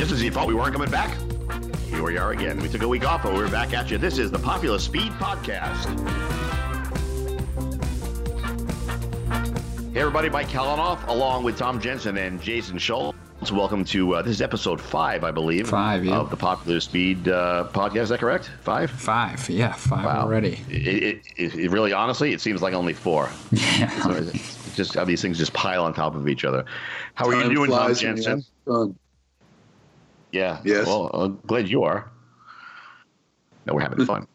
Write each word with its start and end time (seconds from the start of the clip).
Just 0.00 0.12
as 0.12 0.22
you 0.22 0.30
thought 0.30 0.48
we 0.48 0.54
weren't 0.54 0.72
coming 0.72 0.90
back, 0.90 1.14
here 1.90 2.02
we 2.02 2.16
are 2.16 2.32
again. 2.32 2.58
We 2.58 2.70
took 2.70 2.80
a 2.80 2.88
week 2.88 3.06
off, 3.06 3.22
but 3.22 3.34
we're 3.34 3.50
back 3.50 3.74
at 3.74 3.90
you. 3.90 3.98
This 3.98 4.16
is 4.16 4.30
the 4.30 4.38
Popular 4.38 4.78
Speed 4.78 5.12
Podcast. 5.12 5.84
Hey, 9.92 10.00
everybody, 10.00 10.30
Mike 10.30 10.48
Calinoff, 10.48 11.06
along 11.06 11.44
with 11.44 11.58
Tom 11.58 11.78
Jensen 11.82 12.16
and 12.16 12.40
Jason 12.40 12.78
Schultz. 12.78 13.18
Welcome 13.52 13.84
to 13.84 14.14
uh, 14.14 14.22
this 14.22 14.30
is 14.36 14.40
episode 14.40 14.80
five, 14.80 15.22
I 15.22 15.32
believe, 15.32 15.68
Five, 15.68 16.06
yeah. 16.06 16.16
of 16.16 16.30
the 16.30 16.36
Popular 16.36 16.80
Speed 16.80 17.28
uh, 17.28 17.68
Podcast. 17.70 18.04
Is 18.04 18.08
that 18.08 18.20
correct? 18.20 18.50
Five? 18.62 18.90
Five, 18.90 19.50
yeah, 19.50 19.74
five 19.74 20.06
Wow. 20.06 20.22
already. 20.22 20.64
It, 20.70 21.02
it, 21.02 21.22
it, 21.36 21.54
it 21.56 21.70
really, 21.70 21.92
honestly, 21.92 22.32
it 22.32 22.40
seems 22.40 22.62
like 22.62 22.72
only 22.72 22.94
four. 22.94 23.28
Yeah. 23.52 23.90
So 24.00 24.12
it's 24.12 24.74
just 24.76 24.94
how 24.94 25.04
these 25.04 25.20
things 25.20 25.36
just 25.36 25.52
pile 25.52 25.84
on 25.84 25.92
top 25.92 26.14
of 26.14 26.26
each 26.26 26.46
other. 26.46 26.64
How 27.16 27.28
are 27.28 27.32
Time 27.32 27.50
you 27.50 27.54
doing, 27.54 27.70
Tom 27.70 27.80
flies 27.80 28.02
when 28.02 28.16
Jensen? 28.16 28.44
Yeah. 30.32 30.60
Yes. 30.64 30.86
Well, 30.86 31.10
I'm 31.12 31.40
glad 31.46 31.68
you 31.68 31.82
are. 31.82 32.10
No, 33.66 33.74
we're 33.74 33.82
having 33.82 34.04
fun. 34.06 34.26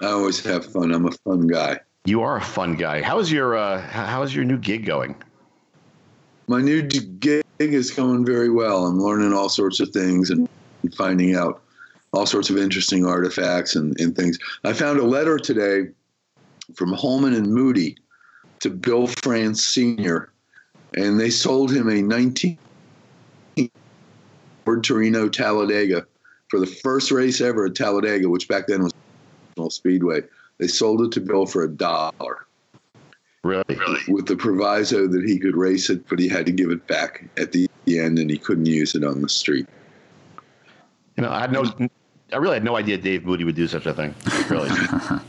I 0.00 0.06
always 0.06 0.44
have 0.44 0.66
fun. 0.66 0.92
I'm 0.92 1.06
a 1.06 1.12
fun 1.24 1.46
guy. 1.46 1.78
You 2.04 2.22
are 2.22 2.36
a 2.36 2.42
fun 2.42 2.74
guy. 2.74 3.02
How 3.02 3.20
is 3.20 3.30
your 3.30 3.56
uh, 3.56 3.80
how 3.80 4.22
is 4.22 4.34
your 4.34 4.44
new 4.44 4.58
gig 4.58 4.84
going? 4.84 5.14
My 6.48 6.60
new 6.60 6.82
gig 6.82 7.44
is 7.58 7.90
going 7.92 8.26
very 8.26 8.50
well. 8.50 8.86
I'm 8.86 9.00
learning 9.00 9.32
all 9.32 9.48
sorts 9.48 9.78
of 9.78 9.90
things 9.90 10.30
and 10.30 10.48
finding 10.96 11.36
out 11.36 11.62
all 12.12 12.26
sorts 12.26 12.50
of 12.50 12.58
interesting 12.58 13.06
artifacts 13.06 13.76
and, 13.76 13.98
and 14.00 14.16
things. 14.16 14.38
I 14.64 14.72
found 14.72 14.98
a 14.98 15.04
letter 15.04 15.38
today 15.38 15.88
from 16.74 16.92
Holman 16.92 17.34
and 17.34 17.46
Moody 17.46 17.96
to 18.60 18.70
Bill 18.70 19.06
France 19.06 19.64
Sr., 19.64 20.32
and 20.96 21.18
they 21.18 21.30
sold 21.30 21.72
him 21.72 21.88
a 21.88 22.02
19 22.02 22.58
Ford 24.64 24.84
Torino 24.84 25.28
Talladega 25.28 26.06
for 26.48 26.60
the 26.60 26.66
first 26.66 27.10
race 27.10 27.40
ever 27.40 27.66
at 27.66 27.74
Talladega, 27.74 28.28
which 28.28 28.48
back 28.48 28.66
then 28.66 28.82
was 28.82 28.92
National 29.50 29.70
Speedway. 29.70 30.20
They 30.58 30.66
sold 30.68 31.00
it 31.02 31.12
to 31.12 31.20
Bill 31.20 31.46
for 31.46 31.64
a 31.64 31.68
dollar 31.68 32.46
Really? 33.44 33.64
with 34.08 34.26
the 34.26 34.36
proviso 34.36 35.08
that 35.08 35.24
he 35.24 35.38
could 35.38 35.56
race 35.56 35.90
it, 35.90 36.08
but 36.08 36.18
he 36.18 36.28
had 36.28 36.46
to 36.46 36.52
give 36.52 36.70
it 36.70 36.86
back 36.86 37.24
at 37.36 37.50
the 37.52 37.68
end, 37.88 38.18
and 38.20 38.30
he 38.30 38.38
couldn't 38.38 38.66
use 38.66 38.94
it 38.94 39.02
on 39.02 39.20
the 39.20 39.28
street. 39.28 39.66
You 41.16 41.24
know, 41.24 41.30
I 41.30 41.40
had 41.40 41.52
no. 41.52 41.64
I 42.32 42.36
really 42.36 42.54
had 42.54 42.64
no 42.64 42.76
idea 42.76 42.96
Dave 42.96 43.24
Moody 43.24 43.44
would 43.44 43.56
do 43.56 43.66
such 43.66 43.84
a 43.86 43.92
thing. 43.94 44.14
Really. 44.48 44.70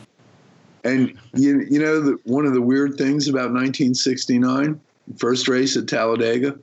And 0.86 1.18
you, 1.34 1.62
you 1.70 1.80
know, 1.80 2.02
the, 2.02 2.20
one 2.26 2.46
of 2.46 2.54
the 2.54 2.62
weird 2.62 2.98
things 2.98 3.30
about 3.30 3.54
1969, 3.54 4.78
first 5.18 5.48
race 5.48 5.78
at 5.78 5.88
Talladega 5.88 6.60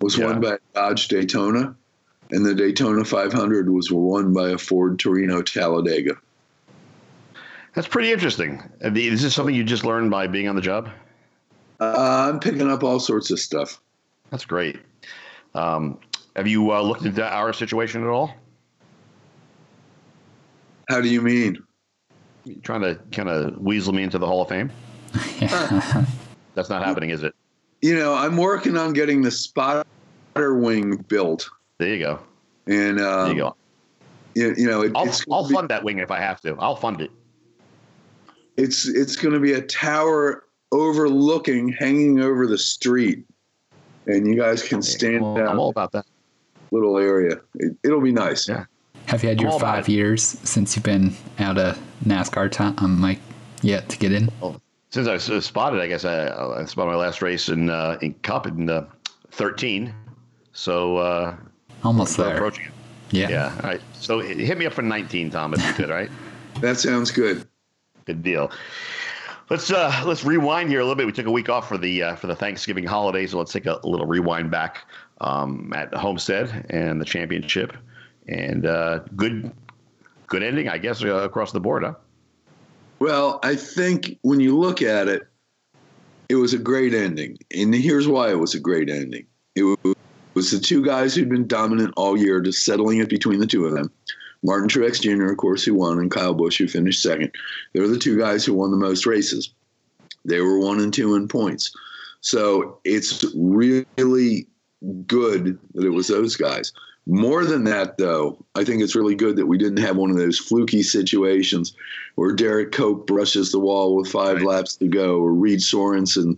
was 0.00 0.16
Yeah. 0.16 0.24
won 0.28 0.40
by 0.40 0.56
Dodge 0.74 1.08
Daytona, 1.08 1.76
and 2.32 2.44
the 2.44 2.54
Daytona 2.54 3.04
500 3.04 3.70
was 3.70 3.92
won 3.92 4.32
by 4.32 4.50
a 4.50 4.58
Ford 4.58 4.98
Torino 4.98 5.42
Talladega. 5.42 6.16
That's 7.74 7.86
pretty 7.86 8.10
interesting. 8.10 8.62
Uh, 8.84 8.90
Is 8.94 9.22
this 9.22 9.34
something 9.34 9.54
you 9.54 9.64
just 9.64 9.84
learned 9.84 10.10
by 10.10 10.26
being 10.26 10.48
on 10.48 10.56
the 10.56 10.62
job? 10.62 10.88
Uh, 11.78 12.30
I'm 12.30 12.40
picking 12.40 12.70
up 12.70 12.82
all 12.82 12.98
sorts 12.98 13.30
of 13.30 13.38
stuff. 13.38 13.80
That's 14.30 14.44
great. 14.44 14.78
Um, 15.54 15.98
have 16.34 16.48
you 16.48 16.72
uh, 16.72 16.80
looked 16.80 17.04
into 17.04 17.24
our 17.24 17.52
situation 17.52 18.02
at 18.02 18.08
all? 18.08 18.34
How 20.88 21.00
do 21.00 21.08
you 21.08 21.20
mean? 21.20 21.62
You 22.44 22.56
trying 22.62 22.80
to 22.82 22.98
kind 23.12 23.28
of 23.28 23.58
weasel 23.58 23.92
me 23.92 24.02
into 24.02 24.18
the 24.18 24.26
Hall 24.26 24.42
of 24.42 24.48
Fame? 24.48 24.70
That's 26.54 26.70
not 26.70 26.82
happening, 26.82 27.10
is 27.10 27.22
it? 27.22 27.34
You 27.82 27.94
know, 27.96 28.14
I'm 28.14 28.36
working 28.36 28.76
on 28.76 28.92
getting 28.92 29.22
the 29.22 29.30
spotter 29.30 29.84
wing 30.36 30.96
built, 31.08 31.48
There 31.82 31.92
you 31.92 31.98
go. 31.98 32.20
and 32.68 32.98
There 33.00 33.08
um, 33.08 33.30
you 33.30 33.42
go. 33.42 33.56
You, 34.36 34.54
you 34.56 34.66
know, 34.68 34.82
it, 34.82 34.92
I'll, 34.94 35.08
it's 35.08 35.24
I'll 35.28 35.48
fund 35.48 35.68
that 35.70 35.82
wing 35.82 35.98
if 35.98 36.12
I 36.12 36.20
have 36.20 36.40
to. 36.42 36.54
I'll 36.60 36.76
fund 36.76 37.00
it. 37.00 37.10
it's 38.56 38.86
it's 38.86 39.16
going 39.16 39.34
to 39.34 39.40
be 39.40 39.54
a 39.54 39.62
tower 39.62 40.44
overlooking, 40.70 41.70
hanging 41.70 42.20
over 42.20 42.46
the 42.46 42.56
street, 42.56 43.24
and 44.06 44.28
you 44.28 44.36
guys 44.36 44.62
can 44.62 44.80
stand 44.80 45.22
Well, 45.22 45.34
down 45.34 45.48
I'm 45.48 45.58
all 45.58 45.70
about 45.70 45.90
that. 45.92 46.06
little 46.70 46.98
area. 46.98 47.40
It, 47.56 47.76
it'll 47.82 48.00
be 48.00 48.12
nice. 48.12 48.48
Yeah. 48.48 48.66
Have 49.06 49.24
you 49.24 49.30
had 49.30 49.40
I'm 49.40 49.48
your 49.50 49.58
five 49.58 49.88
years 49.88 50.22
since 50.22 50.76
you've 50.76 50.84
been 50.84 51.16
out 51.40 51.58
of 51.58 51.78
NASCAR 52.04 52.48
time, 52.48 52.76
um, 52.78 53.00
Mike, 53.00 53.18
yet 53.60 53.88
to 53.88 53.98
get 53.98 54.12
in? 54.12 54.30
Since 54.90 55.08
I 55.08 55.14
s- 55.14 55.44
spotted, 55.44 55.80
I 55.80 55.88
guess 55.88 56.04
I, 56.04 56.28
I 56.28 56.64
spotted 56.64 56.92
my 56.92 56.96
last 56.96 57.22
race 57.22 57.48
in 57.48 57.70
uh, 57.70 57.98
in 58.00 58.14
Cup 58.22 58.46
in 58.46 58.70
uh, 58.70 58.86
13. 59.32 59.92
So 60.52 60.98
uh, 60.98 61.36
Almost 61.84 62.18
we're 62.18 62.24
there. 62.24 62.34
approaching 62.36 62.66
it. 62.66 62.72
Yeah. 63.10 63.28
Yeah. 63.28 63.60
All 63.62 63.70
right. 63.70 63.80
So 63.94 64.20
hit 64.20 64.38
hit 64.38 64.58
me 64.58 64.66
up 64.66 64.72
for 64.72 64.82
19, 64.82 65.30
Tom, 65.30 65.54
if 65.54 65.66
you 65.66 65.72
could. 65.74 65.90
All 65.90 65.96
right. 65.96 66.10
That 66.60 66.78
sounds 66.78 67.10
good. 67.10 67.48
Good 68.04 68.22
deal. 68.22 68.52
Let's 69.48 69.70
uh, 69.70 70.02
let's 70.06 70.24
rewind 70.24 70.68
here 70.68 70.80
a 70.80 70.82
little 70.82 70.96
bit. 70.96 71.06
We 71.06 71.12
took 71.12 71.26
a 71.26 71.30
week 71.30 71.48
off 71.48 71.68
for 71.68 71.76
the 71.76 72.02
uh, 72.02 72.16
for 72.16 72.26
the 72.26 72.36
Thanksgiving 72.36 72.84
holiday, 72.84 73.26
so 73.26 73.38
let's 73.38 73.52
take 73.52 73.66
a, 73.66 73.80
little 73.84 74.06
rewind 74.06 74.50
back 74.50 74.86
um, 75.20 75.72
at 75.74 75.90
the 75.90 75.98
Homestead 75.98 76.66
and 76.70 77.00
the 77.00 77.04
championship, 77.04 77.76
and 78.28 78.66
uh, 78.66 79.00
good 79.16 79.50
good 80.26 80.42
ending, 80.42 80.68
I 80.68 80.78
guess, 80.78 81.02
uh, 81.02 81.16
across 81.16 81.52
the 81.52 81.60
board, 81.60 81.82
huh? 81.82 81.94
Well, 82.98 83.40
I 83.42 83.56
think 83.56 84.18
when 84.22 84.40
you 84.40 84.56
look 84.56 84.80
at 84.82 85.08
it, 85.08 85.22
it 86.28 86.36
was 86.36 86.54
a 86.54 86.58
great 86.58 86.94
ending, 86.94 87.38
and 87.54 87.74
here's 87.74 88.06
why 88.06 88.30
it 88.30 88.38
was 88.38 88.54
a 88.54 88.60
great 88.60 88.88
ending. 88.88 89.26
It 89.54 89.64
wa- 89.64 89.91
was 90.42 90.50
the 90.50 90.58
two 90.58 90.84
guys 90.84 91.14
who'd 91.14 91.28
been 91.28 91.46
dominant 91.46 91.94
all 91.96 92.16
year, 92.16 92.40
just 92.40 92.64
settling 92.64 92.98
it 92.98 93.08
between 93.08 93.38
the 93.38 93.46
two 93.46 93.64
of 93.64 93.74
them. 93.74 93.92
Martin 94.42 94.68
Truex 94.68 95.00
Jr., 95.00 95.30
of 95.30 95.36
course, 95.36 95.64
who 95.64 95.74
won, 95.74 96.00
and 96.00 96.10
Kyle 96.10 96.34
Busch, 96.34 96.58
who 96.58 96.66
finished 96.66 97.00
second. 97.00 97.30
They 97.72 97.80
were 97.80 97.86
the 97.86 97.96
two 97.96 98.18
guys 98.18 98.44
who 98.44 98.54
won 98.54 98.72
the 98.72 98.76
most 98.76 99.06
races. 99.06 99.52
They 100.24 100.40
were 100.40 100.58
one 100.58 100.80
and 100.80 100.92
two 100.92 101.14
in 101.14 101.28
points. 101.28 101.72
So 102.22 102.78
it's 102.84 103.24
really 103.36 104.48
good 105.06 105.60
that 105.74 105.84
it 105.84 105.90
was 105.90 106.08
those 106.08 106.34
guys. 106.34 106.72
More 107.06 107.44
than 107.44 107.62
that, 107.64 107.98
though, 107.98 108.44
I 108.56 108.64
think 108.64 108.82
it's 108.82 108.96
really 108.96 109.14
good 109.14 109.36
that 109.36 109.46
we 109.46 109.58
didn't 109.58 109.84
have 109.84 109.96
one 109.96 110.10
of 110.10 110.16
those 110.16 110.40
fluky 110.40 110.82
situations 110.82 111.72
where 112.16 112.34
Derrike 112.34 112.72
Cope 112.72 113.06
brushes 113.06 113.52
the 113.52 113.60
wall 113.60 113.94
with 113.94 114.08
five 114.08 114.38
Right. 114.38 114.46
laps 114.46 114.74
to 114.76 114.88
go, 114.88 115.20
or 115.20 115.32
Reed 115.32 115.62
Sorenson 115.62 116.36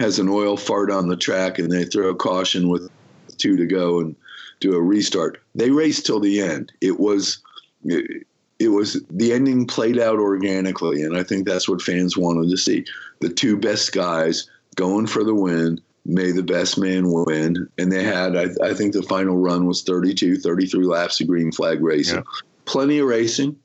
has 0.00 0.18
an 0.18 0.28
oil 0.28 0.56
fart 0.56 0.90
on 0.90 1.08
the 1.08 1.16
track 1.16 1.60
and 1.60 1.70
they 1.70 1.84
throw 1.84 2.08
a 2.10 2.14
caution 2.16 2.68
with 2.68 2.90
two 3.38 3.56
to 3.56 3.66
go 3.66 4.00
and 4.00 4.16
do 4.60 4.74
a 4.74 4.80
restart. 4.80 5.40
They 5.54 5.70
raced 5.70 6.06
till 6.06 6.20
the 6.20 6.40
end. 6.40 6.72
It 6.80 6.98
was 6.98 7.42
it, 7.84 8.26
it 8.58 8.68
was 8.68 9.00
the 9.10 9.32
ending 9.32 9.66
played 9.66 9.98
out 9.98 10.18
organically, 10.18 11.02
and 11.02 11.16
I 11.16 11.22
think 11.22 11.46
that's 11.46 11.68
what 11.68 11.82
fans 11.82 12.16
wanted 12.16 12.50
to 12.50 12.56
see. 12.56 12.84
The 13.20 13.28
two 13.28 13.56
best 13.56 13.92
guys 13.92 14.48
going 14.74 15.06
for 15.06 15.24
the 15.24 15.34
win. 15.34 15.80
May 16.04 16.30
the 16.32 16.42
best 16.42 16.78
man 16.78 17.12
win. 17.12 17.68
And 17.76 17.92
they 17.92 18.02
had, 18.02 18.34
I, 18.34 18.46
I 18.64 18.72
think 18.72 18.94
the 18.94 19.02
final 19.02 19.36
run 19.36 19.66
was 19.66 19.82
32, 19.82 20.38
33 20.38 20.86
laps 20.86 21.20
of 21.20 21.26
green 21.26 21.52
flag 21.52 21.82
racing. 21.82 22.16
Yeah. 22.16 22.22
Plenty 22.64 22.98
of 22.98 23.08
racing 23.08 23.56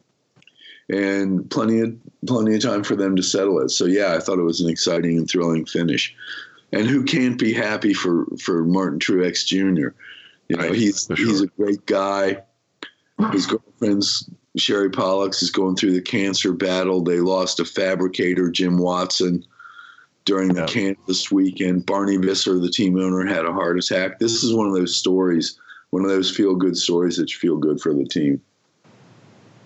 and 0.90 1.50
plenty 1.50 1.80
of 1.80 1.96
plenty 2.28 2.56
of 2.56 2.62
time 2.62 2.84
for 2.84 2.96
them 2.96 3.16
to 3.16 3.24
settle 3.24 3.60
it. 3.60 3.70
So 3.70 3.86
yeah, 3.86 4.14
I 4.14 4.20
thought 4.20 4.40
it 4.40 4.44
was 4.44 4.62
an 4.62 4.70
exciting 4.70 5.18
and 5.18 5.30
thrilling 5.30 5.66
finish. 5.66 6.14
And 6.74 6.88
who 6.88 7.04
can't 7.04 7.38
be 7.38 7.54
happy 7.54 7.94
for 7.94 8.26
for 8.42 8.64
Martin 8.66 9.00
Truex 9.00 9.46
Jr. 9.46 9.96
You 10.50 10.58
know, 10.58 10.74
he's 10.74 11.06
for 11.06 11.16
he's 11.16 11.42
a 11.42 11.48
great 11.48 11.86
guy. 11.86 12.42
His 13.32 13.46
girlfriend's 13.46 14.30
Sherry 14.58 14.90
Pollex 14.90 15.42
is 15.42 15.50
going 15.50 15.76
through 15.76 15.94
the 15.94 16.02
cancer 16.02 16.52
battle. 16.52 17.02
They 17.02 17.20
lost 17.20 17.60
a 17.60 17.66
fabricator, 17.66 18.50
Jim 18.50 18.78
Watson, 18.78 19.46
during 20.26 20.50
the 20.50 20.62
Yeah. 20.62 20.66
Kansas 20.68 21.32
weekend. 21.32 21.86
Barney 21.86 22.18
Visser, 22.18 22.60
the 22.60 22.70
team 22.70 23.00
owner, 23.00 23.26
had 23.26 23.46
a 23.46 23.54
heart 23.54 23.78
attack. 23.78 24.20
This 24.20 24.44
is 24.44 24.54
one 24.54 24.68
of 24.68 24.74
those 24.74 24.96
stories, 24.96 25.60
one 25.92 26.04
of 26.04 26.10
those 26.10 26.36
feel 26.36 26.56
good 26.56 26.78
stories 26.78 27.18
that 27.18 27.32
you 27.32 27.38
feel 27.40 27.58
good 27.58 27.80
for 27.82 27.94
the 27.94 28.06
team. 28.06 28.42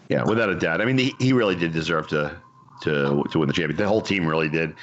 Yeah, 0.10 0.24
without 0.24 0.50
a 0.50 0.56
doubt. 0.56 0.82
I 0.82 0.86
mean, 0.86 0.98
he, 0.98 1.14
he 1.20 1.34
really 1.34 1.56
did 1.56 1.74
deserve 1.74 2.08
to 2.10 2.36
to 2.84 3.24
to 3.32 3.40
win 3.40 3.48
the 3.48 3.54
championship. 3.54 3.78
The 3.78 3.88
whole 3.88 4.02
team 4.02 4.26
really 4.26 4.50
did. 4.50 4.74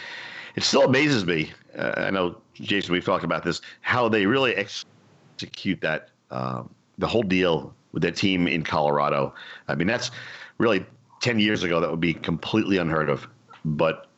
It 0.56 0.64
still 0.64 0.84
amazes 0.84 1.24
me. 1.24 1.50
Uh, 1.76 1.92
I 1.96 2.10
know, 2.10 2.36
Jason, 2.54 2.92
we've 2.92 3.04
talked 3.04 3.24
about 3.24 3.44
this. 3.44 3.60
How 3.80 4.08
they 4.08 4.26
really 4.26 4.54
execute 4.54 5.80
that 5.80 6.10
um, 6.30 6.70
the 6.98 7.06
whole 7.06 7.22
deal 7.22 7.74
with 7.92 8.02
that 8.02 8.16
team 8.16 8.46
in 8.48 8.62
Colorado. 8.62 9.34
I 9.68 9.74
mean, 9.74 9.86
that's 9.86 10.10
really 10.58 10.84
ten 11.20 11.38
years 11.38 11.62
ago. 11.62 11.80
That 11.80 11.90
would 11.90 12.00
be 12.00 12.14
completely 12.14 12.78
unheard 12.78 13.08
of. 13.08 13.26
But 13.64 14.08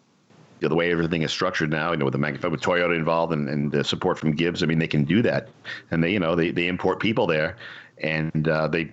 you 0.60 0.66
know, 0.66 0.70
the 0.70 0.74
way 0.74 0.90
everything 0.90 1.22
is 1.22 1.30
structured 1.30 1.70
now, 1.70 1.92
you 1.92 1.98
know, 1.98 2.06
with 2.06 2.12
the 2.12 2.18
manuf- 2.18 2.50
with 2.50 2.62
Toyota 2.62 2.96
involved 2.96 3.32
and, 3.32 3.48
and 3.48 3.70
the 3.70 3.84
support 3.84 4.18
from 4.18 4.32
Gibbs, 4.32 4.62
I 4.62 4.66
mean, 4.66 4.78
they 4.78 4.86
can 4.86 5.04
do 5.04 5.22
that, 5.22 5.48
and 5.90 6.02
they, 6.02 6.12
you 6.12 6.18
know, 6.18 6.34
they, 6.34 6.50
they 6.50 6.66
import 6.66 6.98
people 7.00 7.26
there, 7.26 7.56
and 7.98 8.48
uh, 8.48 8.66
they, 8.66 8.90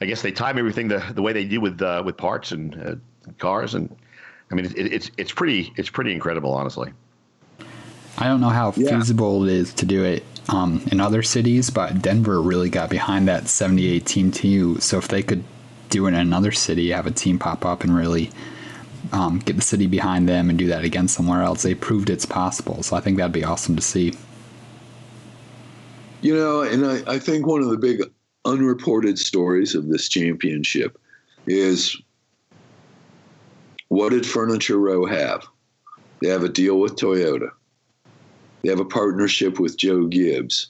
I 0.00 0.06
guess 0.06 0.22
they 0.22 0.30
time 0.30 0.58
everything 0.58 0.88
the, 0.88 1.04
the 1.14 1.22
way 1.22 1.32
they 1.32 1.44
do 1.44 1.60
with 1.60 1.82
uh, 1.82 2.02
with 2.04 2.16
parts 2.16 2.52
and 2.52 2.80
uh, 2.80 2.94
cars, 3.38 3.74
and 3.74 3.94
I 4.50 4.54
mean, 4.54 4.66
it, 4.66 4.76
it's 4.76 5.10
it's 5.16 5.32
pretty 5.32 5.72
it's 5.76 5.90
pretty 5.90 6.12
incredible, 6.12 6.52
honestly. 6.52 6.92
I 8.20 8.26
don't 8.26 8.40
know 8.40 8.48
how 8.48 8.74
Yeah. 8.76 8.98
feasible 8.98 9.44
it 9.44 9.52
is 9.52 9.72
to 9.74 9.86
do 9.86 10.02
it 10.04 10.24
um, 10.48 10.82
in 10.90 11.00
other 11.00 11.22
cities, 11.22 11.70
but 11.70 12.02
Denver 12.02 12.42
really 12.42 12.68
got 12.68 12.90
behind 12.90 13.28
that 13.28 13.48
78 13.48 14.04
team 14.04 14.32
too. 14.32 14.78
So 14.80 14.98
if 14.98 15.06
they 15.06 15.22
could 15.22 15.44
do 15.88 16.06
it 16.06 16.08
in 16.10 16.14
another 16.16 16.50
city, 16.50 16.90
have 16.90 17.06
a 17.06 17.12
team 17.12 17.38
pop 17.38 17.64
up 17.64 17.84
and 17.84 17.96
really 17.96 18.30
um, 19.12 19.38
get 19.38 19.54
the 19.56 19.62
city 19.62 19.86
behind 19.86 20.28
them 20.28 20.50
and 20.50 20.58
do 20.58 20.66
that 20.66 20.84
again 20.84 21.06
somewhere 21.06 21.42
else, 21.42 21.62
they 21.62 21.74
proved 21.74 22.10
it's 22.10 22.26
possible. 22.26 22.82
So 22.82 22.96
I 22.96 23.00
think 23.00 23.18
that'd 23.18 23.32
be 23.32 23.44
awesome 23.44 23.76
to 23.76 23.82
see. 23.82 24.14
You 26.20 26.34
know, 26.34 26.62
and 26.62 26.84
I, 26.84 27.14
I 27.14 27.18
think 27.20 27.46
one 27.46 27.62
of 27.62 27.68
the 27.68 27.76
big 27.76 28.02
unreported 28.44 29.18
stories 29.18 29.74
of 29.76 29.88
this 29.88 30.08
championship 30.08 30.98
is 31.46 31.96
what 33.88 34.10
did 34.10 34.26
Furniture 34.26 34.78
Row 34.78 35.06
have? 35.06 35.46
They 36.20 36.28
have 36.28 36.42
a 36.42 36.48
deal 36.48 36.80
with 36.80 36.96
Toyota. 36.96 37.50
They 38.62 38.70
have 38.70 38.80
a 38.80 38.84
partnership 38.84 39.58
with 39.60 39.76
Joe 39.76 40.06
Gibbs. 40.06 40.68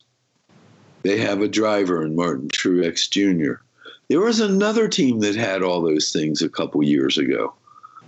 They 1.02 1.18
have 1.18 1.40
a 1.40 1.48
driver 1.48 2.02
in 2.04 2.14
Martin 2.16 2.48
Truex 2.48 3.08
Jr. 3.08 3.62
There 4.08 4.20
was 4.20 4.40
another 4.40 4.88
team 4.88 5.20
that 5.20 5.36
had 5.36 5.62
all 5.62 5.80
those 5.82 6.12
things 6.12 6.42
a 6.42 6.48
couple 6.48 6.82
years 6.82 7.18
ago. 7.18 7.54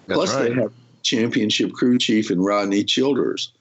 That's 0.07 0.17
Plus, 0.19 0.35
right. 0.35 0.49
they 0.55 0.61
have 0.61 0.73
championship 1.03 1.73
crew 1.73 1.99
chief 1.99 2.31
and 2.31 2.45
Rodney 2.45 2.85
Childers. 2.85 3.53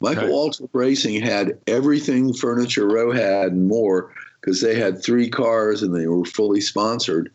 Michael 0.00 0.24
Okay. 0.24 0.32
Waltrip 0.32 0.68
Racing 0.72 1.20
had 1.22 1.58
everything 1.66 2.32
Furniture 2.34 2.86
Row 2.86 3.12
had 3.12 3.52
and 3.52 3.66
more 3.66 4.12
because 4.40 4.60
they 4.60 4.78
had 4.78 5.02
three 5.02 5.28
cars 5.28 5.82
and 5.82 5.94
they 5.94 6.06
were 6.06 6.24
fully 6.26 6.60
sponsored. 6.60 7.30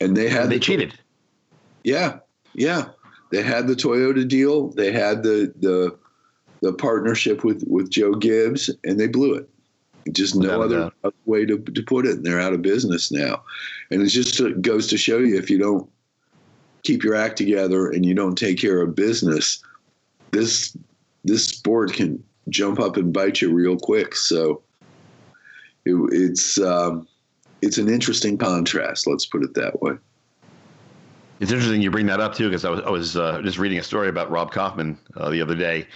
And 0.00 0.16
they 0.16 0.28
had 0.28 0.48
they 0.48 0.54
the- 0.54 0.60
cheated. 0.60 0.98
yeah, 1.84 2.20
yeah. 2.54 2.88
They 3.30 3.42
had 3.42 3.66
the 3.66 3.74
Toyota 3.74 4.26
deal. 4.26 4.68
They 4.68 4.90
had 4.92 5.22
the 5.22 5.52
the 5.60 5.98
the 6.60 6.72
partnership 6.72 7.44
with 7.44 7.64
with 7.66 7.90
Joe 7.90 8.14
Gibbs, 8.14 8.70
and 8.84 8.98
they 8.98 9.08
blew 9.08 9.34
it. 9.34 9.48
Just 10.12 10.34
no 10.36 10.62
other 10.62 10.90
way 11.26 11.44
to, 11.44 11.58
to 11.58 11.82
put 11.82 12.06
it. 12.06 12.16
And 12.16 12.24
they're 12.24 12.40
out 12.40 12.54
of 12.54 12.62
business 12.62 13.12
now. 13.12 13.42
And 13.90 14.00
it 14.00 14.06
just 14.06 14.40
goes 14.62 14.86
to 14.86 14.96
show 14.96 15.18
you 15.18 15.36
if 15.36 15.50
you 15.50 15.58
don't 15.58 15.90
keep 16.82 17.04
your 17.04 17.14
act 17.14 17.36
together 17.36 17.90
and 17.90 18.06
you 18.06 18.14
don't 18.14 18.38
take 18.38 18.58
care 18.58 18.80
of 18.80 18.94
business, 18.94 19.62
this 20.30 20.76
this 21.24 21.44
sport 21.44 21.92
can 21.92 22.22
jump 22.48 22.80
up 22.80 22.96
and 22.96 23.12
bite 23.12 23.42
you 23.42 23.52
real 23.52 23.76
quick. 23.76 24.16
So 24.16 24.62
it, 25.84 25.94
it's 26.10 26.58
um, 26.58 27.06
it's 27.60 27.76
an 27.76 27.90
interesting 27.90 28.38
contrast. 28.38 29.06
Let's 29.06 29.26
put 29.26 29.42
it 29.42 29.52
that 29.54 29.82
way. 29.82 29.92
It's 31.40 31.52
interesting 31.52 31.82
you 31.82 31.90
bring 31.90 32.06
that 32.06 32.20
up 32.20 32.34
too, 32.34 32.48
because 32.48 32.64
I 32.64 32.70
was 32.70 32.80
I 32.80 32.90
was 32.90 33.16
uh, 33.16 33.42
just 33.42 33.58
reading 33.58 33.78
a 33.78 33.82
story 33.82 34.08
about 34.08 34.30
Rob 34.30 34.52
Kauffman 34.52 34.98
uh, 35.16 35.28
the 35.28 35.42
other 35.42 35.54
day, 35.54 35.86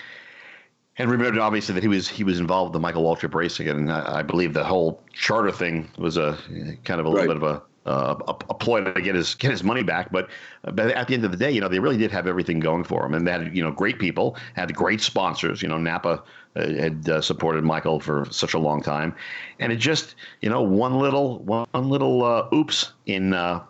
and 0.98 1.10
remember, 1.10 1.40
obviously 1.40 1.74
that 1.74 1.82
he 1.82 1.88
was 1.88 2.08
he 2.08 2.24
was 2.24 2.38
involved 2.38 2.70
with 2.70 2.74
the 2.74 2.80
Michael 2.80 3.02
Waltrip 3.02 3.34
Racing, 3.34 3.68
and 3.68 3.90
I, 3.90 4.18
I 4.18 4.22
believe 4.22 4.52
the 4.52 4.64
whole 4.64 5.02
charter 5.12 5.52
thing 5.52 5.88
was 5.96 6.16
a 6.16 6.36
kind 6.84 7.00
of 7.00 7.06
a 7.06 7.08
little 7.08 7.26
bit 7.26 7.36
of 7.36 7.42
a. 7.42 7.62
Uh, 7.84 8.14
a, 8.28 8.30
a 8.48 8.54
ploy 8.54 8.80
to 8.80 9.02
get 9.02 9.16
his 9.16 9.34
get 9.34 9.50
his 9.50 9.64
money 9.64 9.82
back, 9.82 10.12
but 10.12 10.30
but 10.62 10.92
at 10.92 11.08
the 11.08 11.14
end 11.14 11.24
of 11.24 11.32
the 11.32 11.36
day, 11.36 11.50
you 11.50 11.60
know, 11.60 11.66
they 11.66 11.80
really 11.80 11.96
did 11.96 12.12
have 12.12 12.28
everything 12.28 12.60
going 12.60 12.84
for 12.84 13.02
them, 13.02 13.12
and 13.12 13.26
they 13.26 13.32
had 13.32 13.56
you 13.56 13.60
know 13.60 13.72
great 13.72 13.98
people, 13.98 14.36
had 14.54 14.72
great 14.72 15.00
sponsors. 15.00 15.60
You 15.62 15.68
know, 15.68 15.78
Napa 15.78 16.22
uh, 16.54 16.68
had 16.68 17.08
uh, 17.08 17.20
supported 17.20 17.64
Michael 17.64 17.98
for 17.98 18.24
such 18.30 18.54
a 18.54 18.58
long 18.60 18.82
time, 18.82 19.16
and 19.58 19.72
it 19.72 19.76
just 19.78 20.14
you 20.42 20.48
know 20.48 20.62
one 20.62 21.00
little 21.00 21.40
one 21.40 21.66
little 21.72 22.22
uh, 22.22 22.48
oops 22.54 22.92
in 23.06 23.34
uh, 23.34 23.64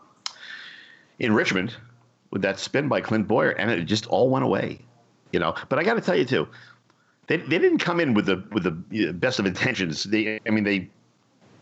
in 1.19 1.33
Richmond 1.33 1.75
with 2.33 2.43
that 2.43 2.59
spin 2.59 2.89
by 2.89 3.01
Clint 3.01 3.27
Bowyer, 3.27 3.53
and 3.53 3.71
it 3.71 3.85
just 3.85 4.07
all 4.09 4.29
went 4.29 4.45
away. 4.45 4.81
You 5.33 5.41
know, 5.41 5.55
but 5.71 5.79
I 5.79 5.85
got 5.85 5.95
to 5.95 6.03
tell 6.03 6.17
you 6.17 6.27
too, 6.27 6.47
they, 7.29 7.37
they 7.39 7.59
didn't 7.59 7.79
come 7.79 8.01
in 8.01 8.15
with 8.15 8.27
the 8.27 8.43
with 8.53 8.65
the 8.65 9.13
best 9.13 9.39
of 9.39 9.47
intentions. 9.47 10.05
They, 10.05 10.41
I 10.47 10.51
mean, 10.51 10.65
they, 10.65 10.89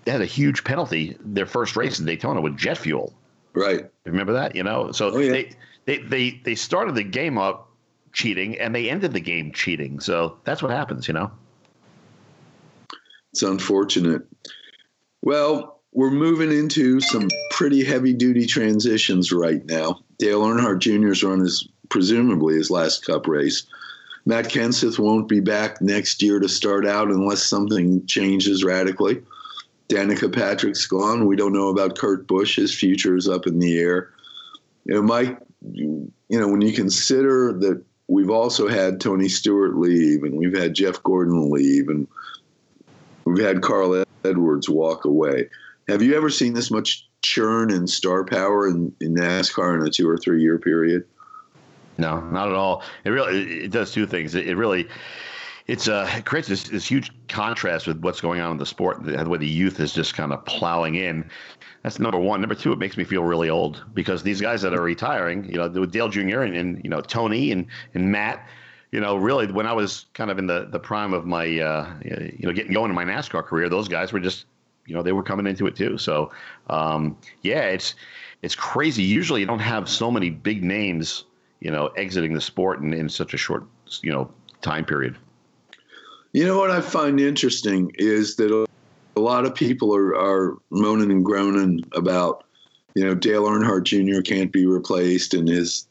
they 0.05 0.13
had 0.13 0.23
a 0.23 0.27
huge 0.27 0.65
penalty 0.65 1.17
their 1.21 1.47
first 1.47 1.77
race 1.77 1.99
in 2.01 2.07
Daytona 2.07 2.41
with 2.41 2.57
jet 2.57 2.79
fuel. 2.79 3.13
Right. 3.53 3.91
Remember 4.05 4.33
that? 4.33 4.55
You 4.55 4.63
know, 4.63 4.93
so 4.93 5.11
Oh, 5.11 5.19
yeah. 5.19 5.33
they, 5.33 5.51
they 5.87 5.99
they 5.99 6.41
they 6.45 6.55
started 6.55 6.95
the 6.95 7.03
game 7.05 7.37
up 7.39 7.69
cheating, 8.13 8.59
and 8.59 8.75
they 8.75 8.89
ended 8.91 9.13
the 9.13 9.21
game 9.21 9.53
cheating. 9.53 10.01
So 10.01 10.39
that's 10.45 10.63
what 10.63 10.71
happens. 10.71 11.07
You 11.09 11.15
know. 11.15 11.31
It's 13.33 13.43
unfortunate. 13.43 14.23
Well, 15.23 15.81
we're 15.93 16.11
moving 16.11 16.51
into 16.51 17.01
some 17.01 17.29
pretty 17.51 17.85
heavy 17.85 18.13
duty 18.13 18.47
transitions 18.47 19.33
right 19.33 19.65
now. 19.67 20.01
Dale 20.19 20.43
Earnhardt 20.43 20.79
Jr.'s 20.81 21.23
run 21.23 21.41
is 21.43 21.69
presumably 21.89 22.55
his 22.55 22.71
last 22.71 23.05
cup 23.05 23.27
race. 23.27 23.67
Matt 24.31 24.47
Kenseth 24.47 24.99
won't 24.99 25.29
be 25.29 25.41
back 25.41 25.83
next 25.83 26.23
year 26.23 26.39
to 26.39 26.49
start 26.49 26.87
out 26.87 27.09
unless 27.09 27.43
something 27.43 28.07
changes 28.07 28.65
radically. 28.65 29.23
Danica 29.89 30.33
Patrick's 30.33 30.87
gone. 30.87 31.27
We 31.27 31.37
don't 31.37 31.53
know 31.53 31.69
about 31.69 31.99
Kurt 31.99 32.27
Busch. 32.27 32.57
His 32.57 32.73
future 32.73 33.17
is 33.17 33.29
up 33.29 33.47
in 33.47 33.59
the 33.59 33.79
air. 33.79 34.11
You 34.85 34.95
know, 34.95 35.03
Mike, 35.03 35.39
you 35.73 36.13
know, 36.31 36.49
when 36.49 36.61
you 36.61 36.73
consider 36.73 37.53
that 37.55 37.83
we've 38.07 38.31
also 38.31 38.69
had 38.69 39.01
Tony 39.01 39.29
Stewart 39.29 39.77
leave 39.77 40.23
and 40.23 40.37
we've 40.37 40.57
had 40.57 40.75
Jeff 40.75 41.03
Gordon 41.03 41.51
leave 41.51 41.89
and 41.89 42.07
We've 43.25 43.45
had 43.45 43.63
Carl 43.63 44.05
Edwards 44.25 44.69
walk 44.69 45.05
away. 45.05 45.49
Have 45.89 46.03
you 46.03 46.17
ever 46.17 46.31
seen 46.31 46.55
this 46.55 46.71
much 46.71 47.09
churn 47.23 47.71
and 47.71 47.89
star 47.89 48.25
power 48.25 48.67
in, 48.67 48.93
in 49.01 49.15
NASCAR 49.15 49.79
in 49.81 49.87
a 49.87 49.91
two 49.91 50.09
or 50.09 50.17
three 50.17 50.43
year 50.43 50.59
period? 50.59 51.05
No, 52.01 52.21
not 52.21 52.49
at 52.49 52.55
all. 52.55 52.83
It 53.05 53.11
really 53.11 53.65
it 53.65 53.71
does 53.71 53.93
two 53.93 54.07
things. 54.07 54.35
It, 54.35 54.49
it 54.49 54.57
really 54.57 54.89
it's 55.67 55.87
uh 55.87 56.11
it 56.17 56.25
creates 56.25 56.49
this, 56.49 56.65
this 56.65 56.87
huge 56.87 57.13
contrast 57.29 57.87
with 57.87 58.01
what's 58.01 58.23
going 58.23 58.41
on 58.41 58.53
in 58.53 58.57
the 58.57 58.67
sport. 58.67 59.05
The 59.05 59.29
way 59.29 59.37
the 59.37 59.47
youth 59.47 59.79
is 59.81 59.93
just 59.93 60.15
kind 60.15 60.33
of 60.33 60.43
plowing 60.47 60.95
in. 60.95 61.31
That's 61.83 61.99
number 61.99 62.19
one. 62.19 62.41
Number 62.41 62.55
two, 62.55 62.73
it 62.73 62.79
makes 62.79 62.97
me 62.97 63.05
feel 63.05 63.23
really 63.23 63.51
old 63.51 63.85
because 63.93 64.23
these 64.23 64.41
guys 64.41 64.63
that 64.63 64.75
are 64.75 64.81
retiring, 64.81 65.45
you 65.45 65.57
know, 65.57 65.69
with 65.69 65.93
Dale 65.93 66.09
Jr. 66.09 66.43
and, 66.43 66.57
and 66.57 66.83
you 66.83 66.89
know 66.89 67.03
Tony 67.03 67.53
and 67.53 67.67
and 67.93 68.11
Matt, 68.11 68.49
you 68.93 69.01
know, 69.01 69.17
really 69.17 69.47
when 69.53 69.67
I 69.67 69.75
was 69.75 70.07
kind 70.15 70.31
of 70.31 70.39
in 70.39 70.47
the 70.47 70.69
the 70.71 70.81
prime 70.81 71.13
of 71.13 71.27
my 71.27 71.45
uh, 71.59 71.93
you 72.03 72.47
know 72.47 72.53
getting 72.53 72.73
going 72.73 72.91
in 72.91 72.95
my 72.95 73.05
NASCAR 73.05 73.45
career, 73.45 73.69
those 73.69 73.89
guys 73.89 74.11
were 74.11 74.21
just 74.21 74.47
you 74.87 74.95
know 74.95 75.03
they 75.03 75.13
were 75.13 75.23
coming 75.23 75.47
into 75.47 75.67
it 75.67 75.77
too. 75.77 75.99
So 75.99 76.33
um, 76.71 77.19
yeah, 77.43 77.65
it's 77.65 77.95
it's 78.41 78.55
crazy. 78.55 79.03
Usually 79.03 79.41
you 79.41 79.47
don't 79.47 79.59
have 79.59 79.87
so 79.87 80.11
many 80.11 80.31
big 80.31 80.65
names 80.65 81.27
you 81.61 81.71
know 81.71 81.87
exiting 81.97 82.35
the 82.35 82.41
sport 82.41 82.81
in, 82.81 82.93
in 82.93 83.09
such 83.09 83.35
a 83.35 83.37
short 83.37 83.65
you 84.03 84.13
know 84.13 84.31
time 84.63 84.85
period. 84.85 85.17
You 86.33 86.47
know 86.47 86.59
what 86.59 86.71
I 86.71 86.81
find 86.81 87.19
interesting 87.19 87.91
is 87.97 88.37
that 88.37 88.53
a, 88.53 89.21
lot 89.21 89.45
of 89.45 89.55
people 89.55 89.95
are, 89.95 90.15
are 90.17 90.57
moaning 90.71 91.11
and 91.11 91.25
groaning 91.25 91.85
about, 91.93 92.45
you 92.95 93.05
know, 93.05 93.15
Dale 93.15 93.45
Earnhardt 93.45 93.83
Jr. 93.83 94.23
can't 94.23 94.53
be 94.53 94.65
replaced 94.65 95.35
and 95.35 95.49
his, 95.49 95.87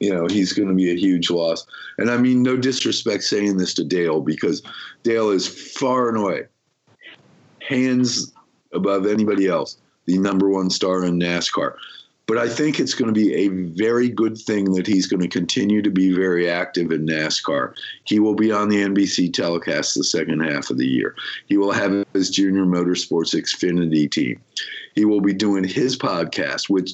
you 0.00 0.14
know, 0.14 0.26
he's 0.28 0.52
going 0.52 0.68
to 0.68 0.74
be 0.74 0.90
a 0.92 0.96
huge 0.96 1.28
loss. 1.28 1.66
And 1.98 2.08
I 2.08 2.16
mean, 2.16 2.42
no 2.42 2.56
disrespect 2.56 3.24
saying 3.24 3.56
this 3.56 3.74
to 3.74 3.84
Dale 3.84 4.20
because 4.20 4.62
Dale 5.02 5.30
is 5.30 5.46
far 5.72 6.08
and 6.08 6.18
away, 6.18 6.42
hands 7.60 8.32
above 8.72 9.06
anybody 9.06 9.48
else, 9.48 9.76
the 10.06 10.18
number 10.18 10.48
one 10.48 10.70
star 10.70 11.04
in 11.04 11.18
NASCAR. 11.18 11.74
But 12.28 12.36
I 12.36 12.46
think 12.46 12.78
it's 12.78 12.92
going 12.92 13.12
to 13.12 13.18
be 13.18 13.34
a 13.34 13.48
very 13.48 14.10
good 14.10 14.36
thing 14.36 14.72
that 14.74 14.86
he's 14.86 15.06
going 15.06 15.22
to 15.22 15.28
continue 15.28 15.80
to 15.80 15.90
be 15.90 16.12
very 16.12 16.48
active 16.48 16.92
in 16.92 17.06
NASCAR. 17.06 17.74
He 18.04 18.20
will 18.20 18.34
be 18.34 18.52
on 18.52 18.68
the 18.68 18.76
NBC 18.76 19.32
telecast 19.32 19.94
the 19.94 20.04
second 20.04 20.40
half 20.40 20.68
of 20.68 20.76
the 20.76 20.86
year. 20.86 21.14
He 21.46 21.56
will 21.56 21.72
have 21.72 22.04
his 22.12 22.28
junior 22.28 22.66
motorsports 22.66 23.34
Xfinity 23.34 24.10
team. 24.10 24.38
He 24.94 25.06
will 25.06 25.22
be 25.22 25.32
doing 25.32 25.64
his 25.64 25.96
podcast, 25.96 26.68
which, 26.68 26.92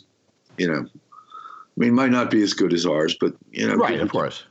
you 0.57 0.69
know, 0.69 0.87
I 0.87 1.77
mean, 1.77 1.95
might 1.95 2.13
not 2.13 2.31
be 2.31 2.41
as 2.41 2.55
good 2.55 2.73
as 2.73 2.87
ours, 2.87 3.17
but 3.21 3.35
you 3.51 3.67
know, 3.67 3.75
Right, 3.75 3.95
give, 3.95 4.03
of 4.03 4.13
course. 4.13 4.45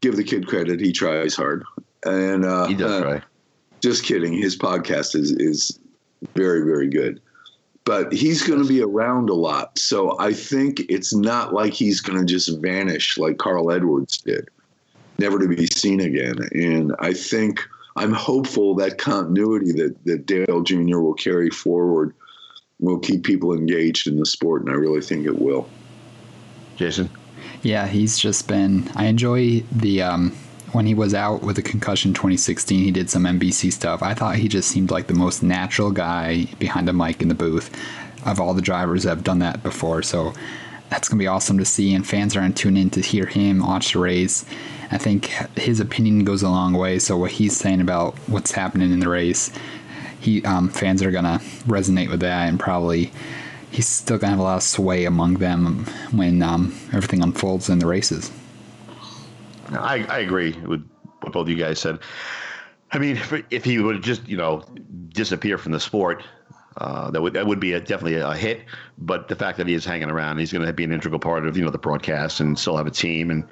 give 0.00 0.16
the 0.16 0.24
kid 0.24 0.48
credit. 0.48 0.80
He 0.80 0.90
tries 0.90 1.36
hard, 1.36 1.62
and 2.04 2.44
uh, 2.44 2.66
He 2.66 2.74
does 2.74 3.02
uh, 3.02 3.06
right. 3.06 3.22
just 3.80 4.02
kidding. 4.02 4.32
His 4.32 4.58
podcast 4.58 5.14
is 5.14 5.30
is 5.30 5.78
very 6.34 6.62
very 6.62 6.88
good. 6.88 7.20
But 7.88 8.12
he's 8.12 8.42
going 8.42 8.62
to 8.62 8.68
be 8.68 8.82
around 8.82 9.30
a 9.30 9.34
lot. 9.34 9.78
So 9.78 10.14
I 10.20 10.34
think 10.34 10.80
it's 10.90 11.14
not 11.14 11.54
like 11.54 11.72
he's 11.72 12.02
going 12.02 12.18
to 12.18 12.24
just 12.26 12.60
vanish 12.60 13.16
like 13.16 13.38
Carl 13.38 13.70
Edwards 13.70 14.18
did, 14.18 14.50
never 15.18 15.38
to 15.38 15.48
be 15.48 15.66
seen 15.68 16.00
again. 16.00 16.36
And 16.52 16.94
I 16.98 17.14
think 17.14 17.66
I'm 17.96 18.12
hopeful 18.12 18.74
that 18.74 18.98
continuity 18.98 19.72
that, 19.72 19.96
that 20.04 20.26
Dale 20.26 20.62
Jr. 20.62 20.98
will 20.98 21.14
carry 21.14 21.48
forward 21.48 22.14
will 22.78 22.98
keep 22.98 23.24
people 23.24 23.54
engaged 23.54 24.06
in 24.06 24.18
the 24.18 24.26
sport. 24.26 24.60
And 24.60 24.70
I 24.70 24.74
really 24.74 25.00
think 25.00 25.24
it 25.24 25.40
will. 25.40 25.66
Jason. 26.76 27.08
Yeah, 27.62 27.86
he's 27.86 28.18
just 28.18 28.46
been. 28.48 28.90
I 28.96 29.06
enjoy 29.06 29.60
the 29.72 30.02
um, 30.02 30.36
when 30.72 30.86
he 30.86 30.94
was 30.94 31.14
out 31.14 31.42
with 31.42 31.58
a 31.58 31.62
concussion 31.62 32.12
2016. 32.12 32.84
He 32.84 32.90
did 32.90 33.10
some 33.10 33.24
NBC 33.24 33.72
stuff. 33.72 34.02
I 34.02 34.14
thought 34.14 34.36
he 34.36 34.48
just 34.48 34.68
seemed 34.68 34.90
like 34.90 35.06
the 35.06 35.14
most 35.14 35.42
natural 35.42 35.90
guy 35.90 36.46
behind 36.58 36.88
a 36.88 36.92
mic 36.92 37.22
in 37.22 37.28
the 37.28 37.34
booth 37.34 37.70
of 38.26 38.40
all 38.40 38.54
the 38.54 38.62
drivers 38.62 39.04
that 39.04 39.10
have 39.10 39.24
done 39.24 39.38
that 39.38 39.62
before. 39.62 40.02
So 40.02 40.34
that's 40.90 41.08
gonna 41.08 41.18
be 41.18 41.26
awesome 41.26 41.58
to 41.58 41.64
see, 41.64 41.94
and 41.94 42.06
fans 42.06 42.34
are 42.34 42.40
gonna 42.40 42.54
tune 42.54 42.76
in 42.76 42.90
to 42.90 43.00
hear 43.00 43.26
him 43.26 43.60
watch 43.60 43.92
the 43.92 43.98
race. 43.98 44.44
I 44.90 44.98
think 44.98 45.26
his 45.56 45.80
opinion 45.80 46.24
goes 46.24 46.42
a 46.42 46.48
long 46.48 46.72
way. 46.72 46.98
So 46.98 47.16
what 47.16 47.32
he's 47.32 47.56
saying 47.56 47.80
about 47.80 48.16
what's 48.26 48.52
happening 48.52 48.90
in 48.90 49.00
the 49.00 49.08
race, 49.08 49.50
he 50.20 50.42
um, 50.44 50.68
fans 50.68 51.02
are 51.02 51.10
gonna 51.10 51.40
resonate 51.66 52.10
with 52.10 52.20
that, 52.20 52.48
and 52.48 52.58
probably 52.58 53.12
he's 53.70 53.86
still 53.86 54.18
gonna 54.18 54.30
have 54.30 54.40
a 54.40 54.42
lot 54.42 54.56
of 54.56 54.62
sway 54.62 55.04
among 55.04 55.34
them 55.34 55.84
when 56.10 56.42
um, 56.42 56.74
everything 56.92 57.22
unfolds 57.22 57.68
in 57.68 57.78
the 57.78 57.86
races. 57.86 58.30
I, 59.72 60.04
I 60.08 60.18
agree 60.20 60.52
with 60.52 60.88
what 61.20 61.32
both 61.32 61.48
you 61.48 61.56
guys 61.56 61.78
said. 61.78 61.98
I 62.90 62.98
mean, 62.98 63.16
if, 63.16 63.32
if 63.50 63.64
he 63.64 63.78
would 63.78 64.02
just 64.02 64.26
you 64.26 64.36
know 64.36 64.64
disappear 65.10 65.58
from 65.58 65.72
the 65.72 65.80
sport, 65.80 66.22
uh, 66.78 67.10
that 67.10 67.20
would 67.20 67.34
that 67.34 67.46
would 67.46 67.60
be 67.60 67.72
a, 67.72 67.80
definitely 67.80 68.14
a 68.14 68.34
hit. 68.34 68.62
But 68.98 69.28
the 69.28 69.36
fact 69.36 69.58
that 69.58 69.66
he 69.66 69.74
is 69.74 69.84
hanging 69.84 70.10
around, 70.10 70.38
he's 70.38 70.52
going 70.52 70.66
to 70.66 70.72
be 70.72 70.84
an 70.84 70.92
integral 70.92 71.20
part 71.20 71.46
of 71.46 71.56
you 71.56 71.64
know 71.64 71.70
the 71.70 71.78
broadcast 71.78 72.40
and 72.40 72.58
still 72.58 72.76
have 72.76 72.86
a 72.86 72.90
team 72.90 73.30
and 73.30 73.44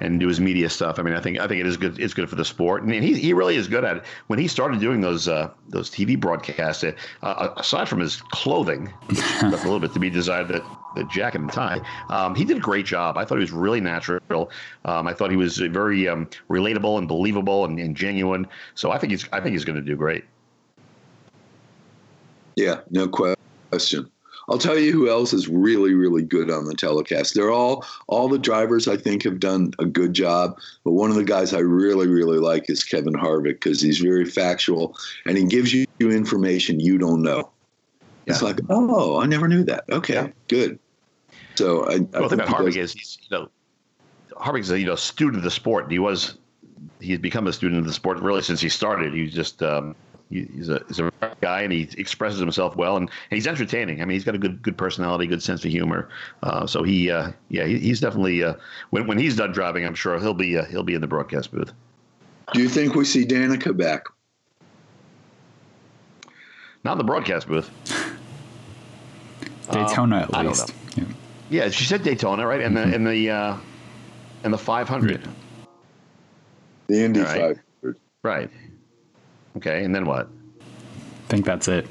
and 0.00 0.18
do 0.18 0.28
his 0.28 0.40
media 0.40 0.68
stuff. 0.70 0.98
I 0.98 1.02
mean, 1.02 1.14
I 1.14 1.20
think 1.20 1.38
I 1.38 1.46
think 1.46 1.60
it 1.60 1.66
is 1.66 1.76
good. 1.76 1.98
It's 2.00 2.14
good 2.14 2.28
for 2.28 2.36
the 2.36 2.44
sport, 2.44 2.82
and 2.82 2.92
he 2.92 3.14
he 3.14 3.32
really 3.32 3.56
is 3.56 3.68
good 3.68 3.84
at 3.84 3.98
it. 3.98 4.04
When 4.28 4.38
he 4.38 4.48
started 4.48 4.80
doing 4.80 5.00
those 5.00 5.28
uh, 5.28 5.50
those 5.68 5.90
TV 5.90 6.18
broadcasts, 6.18 6.84
uh, 6.84 6.92
uh, 7.22 7.54
aside 7.56 7.88
from 7.88 8.00
his 8.00 8.16
clothing, 8.16 8.92
left 9.10 9.42
a 9.42 9.66
little 9.66 9.80
bit 9.80 9.92
to 9.92 10.00
be 10.00 10.10
desired 10.10 10.48
that 10.48 10.62
the 10.94 11.04
jacket 11.04 11.40
and 11.40 11.52
tie. 11.52 11.80
Um, 12.08 12.34
he 12.34 12.44
did 12.44 12.56
a 12.56 12.60
great 12.60 12.86
job. 12.86 13.16
I 13.16 13.24
thought 13.24 13.36
he 13.36 13.42
was 13.42 13.52
really 13.52 13.80
natural. 13.80 14.50
Um, 14.84 15.06
I 15.06 15.12
thought 15.12 15.30
he 15.30 15.36
was 15.36 15.58
very 15.58 16.08
um, 16.08 16.28
relatable 16.48 16.98
and 16.98 17.08
believable 17.08 17.64
and, 17.64 17.78
and, 17.78 17.96
genuine. 17.96 18.46
So 18.74 18.90
I 18.90 18.98
think 18.98 19.10
he's 19.10 19.28
I 19.32 19.40
think 19.40 19.52
he's 19.52 19.64
going 19.64 19.76
to 19.76 19.82
do 19.82 19.96
great. 19.96 20.24
Yeah, 22.56 22.80
no 22.90 23.08
question. 23.08 24.10
I'll 24.48 24.58
tell 24.58 24.78
you 24.78 24.90
who 24.92 25.08
else 25.08 25.32
is 25.32 25.48
really, 25.48 25.94
really 25.94 26.22
good 26.22 26.50
on 26.50 26.64
the 26.64 26.74
telecast. 26.74 27.34
They're 27.34 27.52
all 27.52 27.84
all 28.08 28.28
the 28.28 28.38
drivers 28.38 28.88
I 28.88 28.96
think 28.96 29.22
have 29.22 29.38
done 29.38 29.72
a 29.78 29.86
good 29.86 30.12
job, 30.12 30.58
but 30.84 30.92
one 30.92 31.10
of 31.10 31.16
the 31.16 31.24
guys 31.24 31.54
I 31.54 31.60
really, 31.60 32.08
really 32.08 32.38
like 32.38 32.68
is 32.68 32.82
Kevin 32.82 33.14
Harvick 33.14 33.54
because 33.54 33.80
he's 33.80 33.98
very 33.98 34.24
factual 34.24 34.96
and 35.24 35.38
he 35.38 35.44
gives 35.44 35.72
you 35.72 35.86
information 36.00 36.80
you 36.80 36.98
don't 36.98 37.22
know. 37.22 37.50
Yeah. 38.26 38.34
It's 38.34 38.42
like, 38.42 38.60
oh, 38.68 39.20
I 39.20 39.26
never 39.26 39.48
knew 39.48 39.64
that. 39.64 39.84
Okay, 39.90 40.14
yeah. 40.14 40.28
good. 40.48 40.78
So 41.54 41.84
I, 41.84 41.98
well, 41.98 42.24
I 42.24 42.28
think 42.28 42.42
about 42.42 42.48
Harvick 42.48 42.76
is 42.76 42.92
he's 42.92 43.18
you 43.28 43.36
know 43.36 43.48
Harvick's 44.32 44.70
a 44.70 44.78
you 44.78 44.86
know 44.86 44.94
student 44.94 45.38
of 45.38 45.42
the 45.42 45.50
sport. 45.50 45.90
He 45.90 45.98
was 45.98 46.36
he's 47.00 47.18
become 47.18 47.46
a 47.46 47.52
student 47.52 47.80
of 47.80 47.86
the 47.86 47.92
sport 47.92 48.18
really 48.20 48.42
since 48.42 48.60
he 48.60 48.68
started. 48.68 49.12
He's 49.14 49.32
just 49.32 49.62
um, 49.62 49.94
he's 50.30 50.68
a 50.68 50.82
he's 50.88 51.00
a 51.00 51.10
guy 51.40 51.62
and 51.62 51.72
he 51.72 51.88
expresses 51.98 52.38
himself 52.38 52.76
well 52.76 52.96
and, 52.96 53.08
and, 53.30 53.36
he's 53.36 53.46
entertaining. 53.46 54.00
I 54.00 54.04
mean, 54.04 54.14
he's 54.14 54.24
got 54.24 54.34
a 54.34 54.38
good 54.38 54.62
good 54.62 54.76
personality, 54.76 55.26
good 55.26 55.42
sense 55.42 55.64
of 55.64 55.70
humor. 55.70 56.08
Uh, 56.42 56.66
so 56.66 56.82
he 56.82 57.10
uh, 57.10 57.32
yeah 57.48 57.66
he, 57.66 57.78
he's 57.78 58.00
definitely 58.00 58.42
uh, 58.42 58.54
when 58.90 59.06
when 59.06 59.18
he's 59.18 59.36
done 59.36 59.52
driving, 59.52 59.84
I'm 59.84 59.94
sure 59.94 60.18
he'll 60.18 60.34
be 60.34 60.56
uh, 60.56 60.64
he'll 60.66 60.82
be 60.82 60.94
in 60.94 61.00
the 61.00 61.08
broadcast 61.08 61.52
booth. 61.52 61.72
Do 62.52 62.60
you 62.60 62.68
think 62.68 62.94
we 62.94 63.04
see 63.04 63.24
Danica 63.24 63.76
back? 63.76 64.04
Not 66.82 66.92
in 66.92 66.98
the 66.98 67.04
broadcast 67.04 67.46
booth. 67.46 67.70
Daytona 69.72 70.28
at 70.32 70.46
least. 70.46 70.74
Yeah. 70.96 71.04
yeah. 71.48 71.68
she 71.70 71.84
said 71.84 72.02
Daytona, 72.02 72.46
right? 72.46 72.60
And 72.60 72.76
mm-hmm. 72.76 72.90
the 72.90 72.96
in 72.96 73.04
the 73.04 73.30
uh, 73.30 73.56
in 74.44 74.50
the 74.50 74.58
500. 74.58 75.28
The 76.88 77.04
Indy 77.04 77.20
right. 77.20 77.56
500. 77.82 77.96
Right. 78.22 78.50
Okay, 79.56 79.84
and 79.84 79.94
then 79.94 80.06
what? 80.06 80.28
I 80.60 81.28
think 81.28 81.44
that's 81.44 81.68
it. 81.68 81.86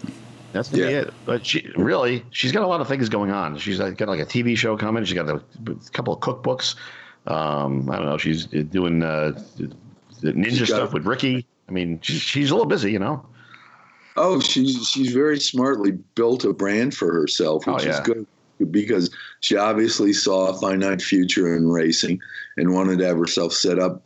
That's 0.52 0.72
yeah. 0.72 0.88
it. 0.88 1.14
But 1.26 1.46
she 1.46 1.72
really, 1.76 2.26
she's 2.32 2.52
got 2.52 2.64
a 2.64 2.68
lot 2.68 2.82
of 2.82 2.88
things 2.88 3.10
going 3.10 3.32
on. 3.32 3.58
She's 3.58 3.80
got 3.80 4.08
like 4.08 4.20
a 4.20 4.26
TV 4.26 4.58
show 4.58 4.76
coming. 4.78 5.04
She's 5.04 5.16
got 5.16 5.30
a, 5.30 5.36
a 5.36 5.76
couple 5.92 6.14
of 6.14 6.20
cookbooks. 6.20 6.76
Um, 7.28 7.90
I 7.90 7.98
don't 7.98 8.06
know. 8.06 8.18
She's 8.18 8.46
doing 8.46 9.04
uh, 9.04 9.40
the 10.22 10.34
ninja 10.34 10.66
stuff 10.66 10.94
with 10.94 11.06
Ricky. 11.06 11.46
I 11.68 11.72
mean, 11.72 12.00
she's, 12.02 12.22
she's 12.22 12.52
a 12.52 12.56
little 12.56 12.68
busy, 12.68 12.92
you 12.92 13.00
know. 13.00 13.26
Oh, 14.20 14.40
she's 14.42 14.88
she's 14.88 15.14
very 15.14 15.40
smartly 15.40 15.92
built 16.16 16.44
a 16.44 16.52
brand 16.52 16.94
for 16.94 17.12
herself, 17.12 17.66
which 17.66 17.84
oh, 17.84 17.86
yeah. 17.86 17.94
is 17.94 18.00
good 18.02 18.28
because 18.70 19.10
she 19.40 19.56
obviously 19.56 20.12
saw 20.12 20.50
a 20.50 20.60
finite 20.60 21.02
future 21.02 21.56
in 21.56 21.70
racing 21.70 22.20
and 22.58 22.74
wanted 22.74 23.00
to 23.00 23.06
have 23.06 23.18
herself 23.18 23.54
set 23.54 23.80
up 23.80 24.04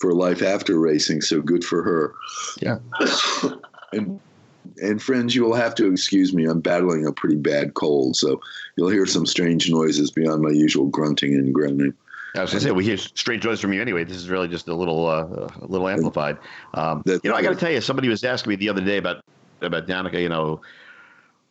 for 0.00 0.12
life 0.12 0.42
after 0.42 0.78
racing. 0.80 1.20
So 1.20 1.40
good 1.40 1.64
for 1.64 1.84
her. 1.84 2.14
Yeah. 2.60 2.78
and 3.92 4.20
and 4.82 5.00
friends, 5.00 5.36
you 5.36 5.44
will 5.44 5.54
have 5.54 5.76
to 5.76 5.90
excuse 5.90 6.34
me. 6.34 6.46
I'm 6.46 6.60
battling 6.60 7.06
a 7.06 7.12
pretty 7.12 7.36
bad 7.36 7.74
cold, 7.74 8.16
so 8.16 8.40
you'll 8.76 8.88
hear 8.88 9.06
some 9.06 9.24
strange 9.24 9.70
noises 9.70 10.10
beyond 10.10 10.42
my 10.42 10.50
usual 10.50 10.86
grunting 10.86 11.34
and 11.34 11.54
groaning. 11.54 11.94
I 12.34 12.40
was 12.40 12.50
going 12.50 12.60
to 12.60 12.66
say 12.66 12.72
we 12.72 12.84
hear 12.84 12.96
strange 12.96 13.44
noises 13.44 13.60
from 13.60 13.72
you 13.72 13.80
anyway. 13.80 14.02
This 14.02 14.16
is 14.16 14.28
really 14.28 14.48
just 14.48 14.66
a 14.66 14.74
little 14.74 15.06
uh, 15.06 15.48
a 15.62 15.66
little 15.66 15.88
amplified. 15.88 16.38
Um, 16.72 17.04
you 17.06 17.20
know, 17.22 17.36
I 17.36 17.42
got 17.42 17.50
to 17.50 17.56
tell 17.56 17.70
you, 17.70 17.80
somebody 17.80 18.08
was 18.08 18.24
asking 18.24 18.50
me 18.50 18.56
the 18.56 18.68
other 18.68 18.80
day 18.80 18.96
about 18.96 19.22
about 19.64 19.86
Danica. 19.86 20.20
You 20.20 20.28
know, 20.28 20.60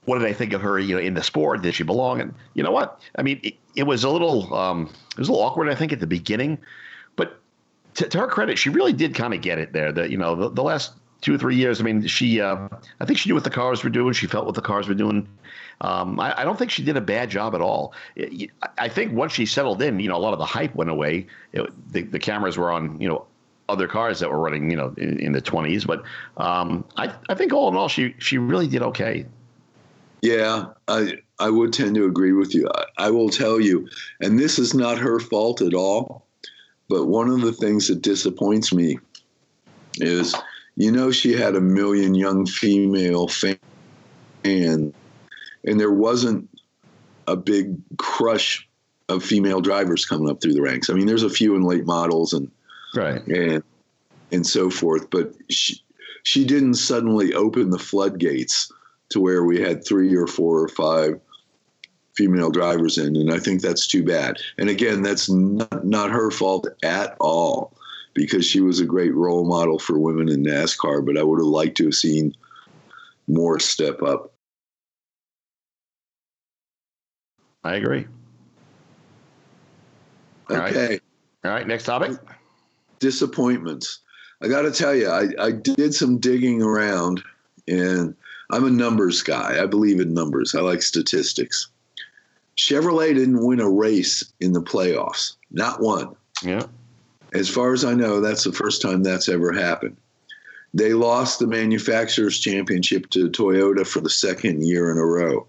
what 0.05 0.19
did 0.19 0.27
I 0.27 0.33
think 0.33 0.53
of 0.53 0.61
her? 0.61 0.79
You 0.79 0.95
know, 0.95 1.01
in 1.01 1.13
the 1.13 1.23
sport, 1.23 1.61
did 1.61 1.75
she 1.75 1.83
belong? 1.83 2.21
And 2.21 2.33
you 2.53 2.63
know 2.63 2.71
what? 2.71 3.01
I 3.17 3.23
mean, 3.23 3.39
it, 3.43 3.55
it 3.75 3.83
was 3.83 4.03
a 4.03 4.09
little 4.09 4.53
um, 4.53 4.89
it 5.11 5.19
was 5.19 5.29
a 5.29 5.31
little 5.31 5.45
awkward. 5.45 5.69
I 5.69 5.75
think 5.75 5.93
at 5.93 5.99
the 5.99 6.07
beginning, 6.07 6.57
but 7.15 7.39
to, 7.95 8.07
to 8.07 8.19
her 8.19 8.27
credit, 8.27 8.57
she 8.57 8.69
really 8.69 8.93
did 8.93 9.15
kind 9.15 9.33
of 9.33 9.41
get 9.41 9.59
it 9.59 9.73
there. 9.73 9.91
That 9.91 10.09
you 10.09 10.17
know, 10.17 10.35
the, 10.35 10.49
the 10.49 10.63
last 10.63 10.93
two 11.23 11.33
or 11.33 11.37
three 11.37 11.55
years. 11.55 11.79
I 11.79 11.85
mean, 11.85 12.05
she, 12.05 12.41
uh, 12.41 12.67
I 12.99 13.05
think 13.05 13.17
she 13.17 13.29
knew 13.29 13.33
what 13.33 13.45
the 13.45 13.49
cars 13.49 13.81
were 13.81 13.89
doing. 13.89 14.13
She 14.13 14.27
felt 14.27 14.45
what 14.45 14.55
the 14.55 14.61
cars 14.61 14.89
were 14.89 14.93
doing. 14.93 15.27
Um, 15.79 16.19
I, 16.19 16.41
I, 16.41 16.43
don't 16.43 16.59
think 16.59 16.69
she 16.69 16.83
did 16.83 16.97
a 16.97 17.01
bad 17.01 17.29
job 17.29 17.55
at 17.55 17.61
all. 17.61 17.93
I 18.77 18.89
think 18.89 19.13
once 19.13 19.31
she 19.31 19.45
settled 19.45 19.81
in, 19.81 19.99
you 20.01 20.09
know, 20.09 20.17
a 20.17 20.19
lot 20.19 20.33
of 20.33 20.39
the 20.39 20.45
hype 20.45 20.75
went 20.75 20.89
away. 20.89 21.27
It, 21.53 21.91
the, 21.91 22.01
the, 22.03 22.19
cameras 22.19 22.57
were 22.57 22.71
on, 22.71 22.99
you 22.99 23.07
know, 23.07 23.25
other 23.73 23.87
cars 23.87 24.19
that 24.19 24.29
were 24.29 24.39
running, 24.39 24.69
you 24.69 24.77
know, 24.77 24.93
in, 24.97 25.19
in 25.19 25.31
the 25.33 25.41
twenties. 25.41 25.83
But 25.83 26.03
um, 26.37 26.85
I, 26.95 27.13
I 27.27 27.35
think 27.35 27.51
all 27.51 27.67
in 27.67 27.75
all, 27.75 27.89
she 27.89 28.15
she 28.19 28.37
really 28.37 28.67
did 28.67 28.81
okay. 28.81 29.25
Yeah, 30.21 30.67
I 30.87 31.15
I 31.39 31.49
would 31.49 31.73
tend 31.73 31.95
to 31.95 32.05
agree 32.05 32.31
with 32.31 32.55
you. 32.55 32.69
I, 32.73 33.07
I 33.07 33.09
will 33.09 33.29
tell 33.29 33.59
you, 33.59 33.89
and 34.21 34.39
this 34.39 34.57
is 34.57 34.73
not 34.73 34.97
her 34.97 35.19
fault 35.19 35.61
at 35.61 35.73
all. 35.73 36.25
But 36.89 37.05
one 37.05 37.29
of 37.29 37.41
the 37.41 37.53
things 37.53 37.87
that 37.87 38.01
disappoints 38.01 38.73
me 38.73 38.99
is, 39.95 40.35
you 40.75 40.91
know, 40.91 41.11
she 41.11 41.33
had 41.33 41.55
a 41.55 41.61
million 41.61 42.13
young 42.13 42.45
female 42.45 43.27
fans, 43.27 43.57
and 44.43 44.93
there 45.63 45.91
wasn't 45.91 46.49
a 47.27 47.35
big 47.35 47.75
crush 47.97 48.67
of 49.09 49.23
female 49.23 49.61
drivers 49.61 50.05
coming 50.05 50.29
up 50.29 50.41
through 50.41 50.53
the 50.53 50.61
ranks. 50.61 50.89
I 50.89 50.93
mean, 50.93 51.07
there's 51.07 51.23
a 51.23 51.29
few 51.29 51.55
in 51.55 51.63
late 51.63 51.85
models 51.85 52.33
and 52.33 52.51
right 52.95 53.25
and 53.27 53.63
and 54.33 54.45
so 54.45 54.69
forth, 54.69 55.09
but 55.09 55.31
she 55.49 55.81
she 56.23 56.45
didn't 56.45 56.75
suddenly 56.75 57.33
open 57.33 57.69
the 57.69 57.79
floodgates 57.79 58.71
to 59.09 59.19
where 59.19 59.43
we 59.43 59.61
had 59.61 59.85
three 59.85 60.15
or 60.15 60.27
four 60.27 60.59
or 60.59 60.67
five 60.67 61.19
female 62.15 62.49
drivers 62.49 62.97
in, 62.97 63.15
and 63.15 63.31
I 63.31 63.39
think 63.39 63.61
that's 63.61 63.87
too 63.87 64.03
bad. 64.03 64.37
And 64.57 64.69
again, 64.69 65.01
that's 65.01 65.29
not, 65.29 65.85
not 65.85 66.11
her 66.11 66.31
fault 66.31 66.67
at 66.83 67.15
all 67.19 67.73
because 68.13 68.45
she 68.45 68.61
was 68.61 68.79
a 68.79 68.85
great 68.85 69.13
role 69.13 69.45
model 69.45 69.79
for 69.79 69.97
women 69.97 70.29
in 70.29 70.43
NASCAR, 70.43 71.05
but 71.05 71.17
I 71.17 71.23
would 71.23 71.39
have 71.39 71.47
liked 71.47 71.77
to 71.77 71.85
have 71.85 71.95
seen 71.95 72.35
more 73.27 73.59
step 73.59 74.01
up. 74.01 74.33
I 77.63 77.75
agree. 77.75 78.05
Okay. 80.49 80.55
All 80.55 80.59
right, 80.59 81.01
All 81.45 81.51
right 81.51 81.67
next 81.67 81.85
topic. 81.85 82.17
Disappointments. 83.03 83.99
I 84.41 84.47
got 84.47 84.61
to 84.61 84.71
tell 84.71 84.95
you, 84.95 85.09
I, 85.09 85.27
I 85.37 85.51
did 85.51 85.93
some 85.93 86.19
digging 86.19 86.61
around, 86.61 87.21
and 87.67 88.15
I'm 88.49 88.63
a 88.63 88.69
numbers 88.69 89.21
guy. 89.21 89.61
I 89.61 89.65
believe 89.65 89.99
in 89.99 90.13
numbers. 90.13 90.55
I 90.55 90.61
like 90.61 90.81
statistics. 90.81 91.67
Chevrolet 92.55 93.13
didn't 93.13 93.45
win 93.45 93.59
a 93.59 93.69
race 93.69 94.23
in 94.39 94.53
the 94.53 94.61
playoffs, 94.61 95.35
not 95.51 95.81
one. 95.81 96.15
Yeah. 96.41 96.65
As 97.33 97.49
far 97.49 97.73
as 97.73 97.83
I 97.83 97.93
know, 97.93 98.21
that's 98.21 98.45
the 98.45 98.53
first 98.53 98.81
time 98.81 99.03
that's 99.03 99.27
ever 99.27 99.51
happened. 99.51 99.97
They 100.73 100.93
lost 100.93 101.39
the 101.39 101.47
manufacturers 101.47 102.39
championship 102.39 103.09
to 103.09 103.29
Toyota 103.29 103.85
for 103.85 103.99
the 103.99 104.09
second 104.09 104.65
year 104.65 104.89
in 104.91 104.97
a 104.97 105.05
row. 105.05 105.45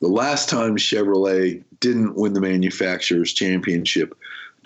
The 0.00 0.08
last 0.08 0.48
time 0.48 0.76
Chevrolet 0.76 1.62
didn't 1.78 2.16
win 2.16 2.32
the 2.32 2.40
manufacturers 2.40 3.32
championship 3.32 4.17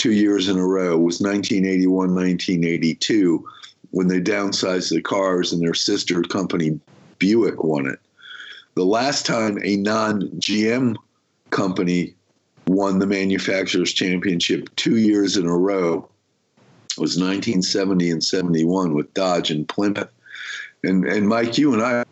two 0.03 0.11
years 0.11 0.49
in 0.49 0.59
a 0.59 0.67
row 0.67 0.99
was 0.99 1.21
1981 1.21 2.13
1982 2.13 3.49
when 3.93 4.09
they 4.09 4.21
downsized 4.21 4.91
the 4.91 5.01
cars 5.01 5.53
and 5.53 5.63
their 5.63 5.75
sister 5.75 6.23
company 6.23 6.81
Buick 7.21 7.63
won 7.63 7.87
it. 7.87 8.01
The 8.75 8.85
last 8.85 9.25
time 9.25 9.61
a 9.63 9.77
non 9.77 10.23
GM 10.41 10.97
company 11.51 12.15
won 12.67 12.99
the 12.99 13.07
manufacturers 13.07 13.93
championship 13.93 14.75
two 14.75 14.97
years 14.97 15.37
in 15.37 15.47
a 15.47 15.57
row 15.57 16.09
was 16.99 17.17
1970 17.17 18.11
and 18.11 18.25
71 18.25 18.95
with 18.95 19.15
Dodge 19.15 19.53
and 19.53 19.69
Plymouth. 19.69 20.11
And 20.83 21.05
and 21.05 21.29
Mike, 21.29 21.57
you 21.59 21.75
and 21.75 21.81
I 21.81 22.03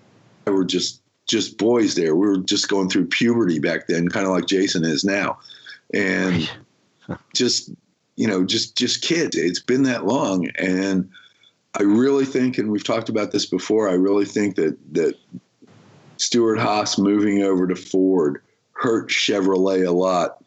were 0.49 0.65
just 0.65 1.03
just 1.29 1.59
boys 1.59 1.97
there. 1.97 2.15
We 2.15 2.29
were 2.29 2.37
just 2.37 2.69
going 2.69 2.89
through 2.89 3.07
puberty 3.07 3.59
back 3.59 3.89
then, 3.89 4.09
kind 4.09 4.27
of 4.27 4.33
like 4.33 4.47
Jason 4.47 4.85
is 4.85 5.05
now. 5.05 5.41
And 5.93 6.49
just 7.35 7.73
you 8.21 8.27
know, 8.27 8.45
just 8.45 8.77
just 8.77 9.01
kids. 9.01 9.35
It's 9.35 9.61
been 9.61 9.85
that 9.85 10.05
long, 10.05 10.51
and 10.59 11.09
I 11.79 11.85
really 11.85 12.27
think, 12.27 12.59
and 12.59 12.71
we've 12.71 12.85
talked 12.85 13.09
about 13.09 13.33
this 13.33 13.47
before. 13.47 13.89
I 13.89 13.95
really 13.95 14.27
think 14.27 14.57
that 14.57 14.77
that 14.93 15.15
Stewart 16.19 16.59
Haas 16.59 16.99
moving 16.99 17.43
over 17.43 17.67
to 17.67 17.75
Ford 17.75 18.43
hurt 18.73 19.09
Chevrolet 19.09 19.87
a 19.87 19.91
lot, 19.91 20.45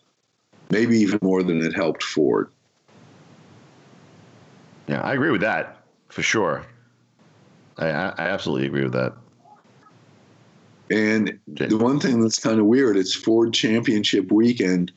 maybe 0.70 1.00
even 1.00 1.18
more 1.24 1.42
than 1.42 1.66
it 1.66 1.74
helped 1.74 2.04
Ford. 2.04 2.52
Yeah, 4.88 5.02
I 5.02 5.14
agree 5.14 5.32
with 5.32 5.42
that 5.42 5.78
for 6.10 6.22
sure. 6.22 6.64
I, 7.80 7.88
I 7.88 8.28
absolutely 8.28 8.68
agree 8.68 8.84
with 8.84 8.94
that. 8.94 9.14
And 10.92 11.40
the 11.48 11.76
one 11.76 12.00
thing 12.00 12.22
that's 12.22 12.38
kind 12.38 12.60
of 12.60 12.68
weird, 12.68 12.98
it's 12.98 13.16
Ford 13.16 13.52
Championship 13.52 14.32
weekend 14.32 14.92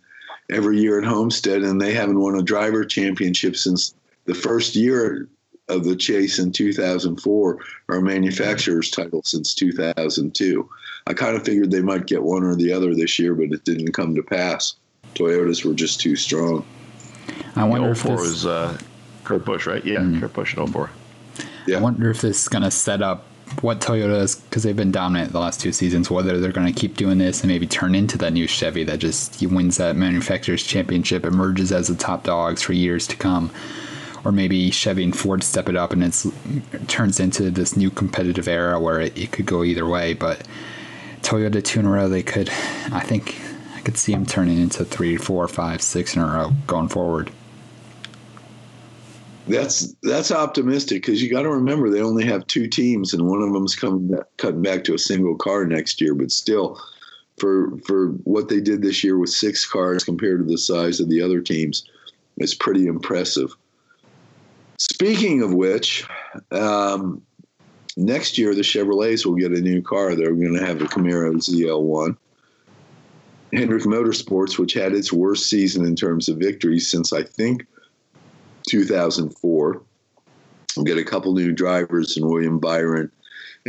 every 0.51 0.79
year 0.79 0.99
at 0.99 1.05
Homestead, 1.05 1.63
and 1.63 1.81
they 1.81 1.93
haven't 1.93 2.21
won 2.21 2.37
a 2.37 2.43
driver 2.43 2.85
championship 2.85 3.57
since 3.57 3.95
the 4.25 4.35
first 4.35 4.75
year 4.75 5.29
of 5.69 5.85
the 5.85 5.97
chase 5.97 6.39
in 6.39 6.53
2004, 6.53 7.59
or 7.89 7.97
a 7.97 8.03
manufacturer's 8.03 8.91
title 8.91 9.23
since 9.25 9.55
2002. 9.55 10.69
I 11.09 11.15
kind 11.15 11.37
of 11.37 11.45
figured 11.45 11.71
they 11.71 11.83
might 11.83 12.07
get 12.07 12.23
one 12.23 12.45
or 12.45 12.55
the 12.55 12.73
other 12.73 12.95
this 12.95 13.19
year, 13.19 13.35
but 13.35 13.53
it 13.53 13.65
didn't 13.65 13.93
come 13.93 14.15
to 14.15 14.23
pass. 14.23 14.77
Toyotas 15.15 15.65
were 15.65 15.75
just 15.75 16.01
too 16.01 16.15
strong. 16.17 16.65
I 17.57 17.65
wonder 17.65 17.91
if 17.91 17.99
04 17.99 18.17
this, 18.17 18.21
was 18.21 18.47
uh, 18.47 18.79
Kurt 19.25 19.45
Busch, 19.45 19.67
right? 19.67 19.85
Yeah, 19.85 20.19
Kurt 20.21 20.33
Busch 20.33 20.57
in 20.57 20.67
04. 20.67 20.91
Yeah. 21.67 21.79
I 21.79 21.81
wonder 21.81 22.11
if 22.11 22.21
this 22.21 22.43
is 22.43 22.49
going 22.49 22.63
to 22.63 22.71
set 22.71 23.03
up 23.03 23.27
what 23.61 23.81
Toyotas, 23.81 24.43
because 24.45 24.63
they've 24.63 24.77
been 24.77 24.93
dominant 24.93 25.33
the 25.33 25.41
last 25.41 25.61
two 25.61 25.73
seasons, 25.73 26.11
whether 26.11 26.41
they're 26.41 26.53
going 26.53 26.73
to 26.73 26.79
keep 26.79 26.97
doing 26.97 27.19
this 27.19 27.43
and 27.43 27.51
maybe 27.51 27.67
turn 27.67 27.95
into 27.95 28.19
that 28.19 28.33
new 28.33 28.47
Chevy 28.47 28.85
that 28.85 28.99
just 28.99 29.41
wins 29.43 29.77
that 29.77 29.97
manufacturer's 29.97 30.63
championship, 30.63 31.25
emerges 31.25 31.73
as 31.73 31.89
the 31.89 31.95
top 31.95 32.25
dogs 32.25 32.63
for 32.63 32.73
years 32.73 33.07
to 33.07 33.17
come. 33.17 33.51
Or 34.25 34.33
maybe 34.33 34.71
Chevy 34.73 35.05
and 35.05 35.17
Ford 35.17 35.45
step 35.45 35.69
it 35.69 35.77
up 35.77 35.93
and 35.93 36.03
it 36.03 36.89
turns 36.89 37.21
into 37.21 37.51
this 37.51 37.77
new 37.77 37.91
competitive 37.91 38.49
era 38.49 38.81
where 38.81 39.01
it, 39.01 39.17
it 39.17 39.31
could 39.31 39.47
go 39.47 39.63
either 39.63 39.87
way. 39.87 40.15
But 40.15 40.47
Toyota 41.23 41.63
two 41.65 41.81
in 41.81 41.87
a 41.87 41.91
row, 41.91 42.09
they 42.09 42.25
could, 42.25 42.51
I 42.91 43.01
think, 43.01 43.41
I 43.77 43.81
could 43.81 43.97
see 43.97 44.13
them 44.13 44.27
turning 44.27 44.59
into 44.59 44.85
three, 44.85 45.17
four, 45.17 45.47
five, 45.47 45.81
six 45.81 46.17
in 46.17 46.23
a 46.23 46.27
row 46.27 46.53
going 46.67 46.89
forward. 46.89 47.31
That's 49.47 49.95
that's 50.03 50.33
optimistic 50.33 51.03
because 51.03 51.23
you 51.23 51.31
got 51.31 51.43
to 51.43 51.51
remember 51.51 51.89
they 51.89 52.01
only 52.01 52.25
have 52.25 52.47
two 52.47 52.67
teams 52.67 53.15
and 53.15 53.29
one 53.29 53.43
of 53.43 53.53
them's 53.53 53.77
coming 53.77 54.19
cutting 54.39 54.63
back 54.63 54.83
to 54.85 54.95
a 54.95 54.99
single 54.99 55.37
car 55.37 55.65
next 55.65 56.01
year. 56.01 56.15
But 56.15 56.33
still, 56.33 56.81
for 57.39 57.77
for 57.87 58.09
what 58.25 58.49
they 58.49 58.61
did 58.61 58.83
this 58.83 59.05
year 59.05 59.19
with 59.19 59.31
six 59.31 59.65
cars 59.65 60.03
compared 60.03 60.41
to 60.41 60.45
the 60.45 60.59
size 60.59 60.99
of 60.99 61.09
the 61.09 61.23
other 61.23 61.41
teams, 61.41 61.89
it's 62.39 62.55
pretty 62.55 62.87
impressive. 62.87 63.55
Speaking 64.79 65.43
of 65.43 65.55
which, 65.55 66.05
um, 66.51 67.23
next 67.97 68.39
year 68.39 68.55
the 68.55 68.63
Chevrolets 68.63 69.25
will 69.25 69.37
get 69.37 69.53
a 69.53 69.61
new 69.61 69.81
car. 69.81 70.15
They're 70.15 70.35
going 70.35 70.57
to 70.59 70.67
have 70.67 70.83
a 70.83 70.87
Camaro 70.87 71.35
ZL1. 71.35 72.17
Hendrick 73.53 73.85
Motorsports, 73.85 74.59
which 74.59 74.75
had 74.75 74.93
its 74.93 75.13
worst 75.13 75.49
season 75.49 75.87
in 75.87 75.95
terms 75.95 76.29
of 76.29 76.37
victories 76.37 76.91
since 76.91 77.13
I 77.13 77.23
think 77.23 77.65
2004. 78.69 79.83
We'll 80.77 80.85
get 80.85 80.99
a 80.99 81.05
couple 81.05 81.33
new 81.33 81.53
drivers 81.53 82.17
in 82.17 82.29
William 82.29 82.59
Byron 82.59 83.11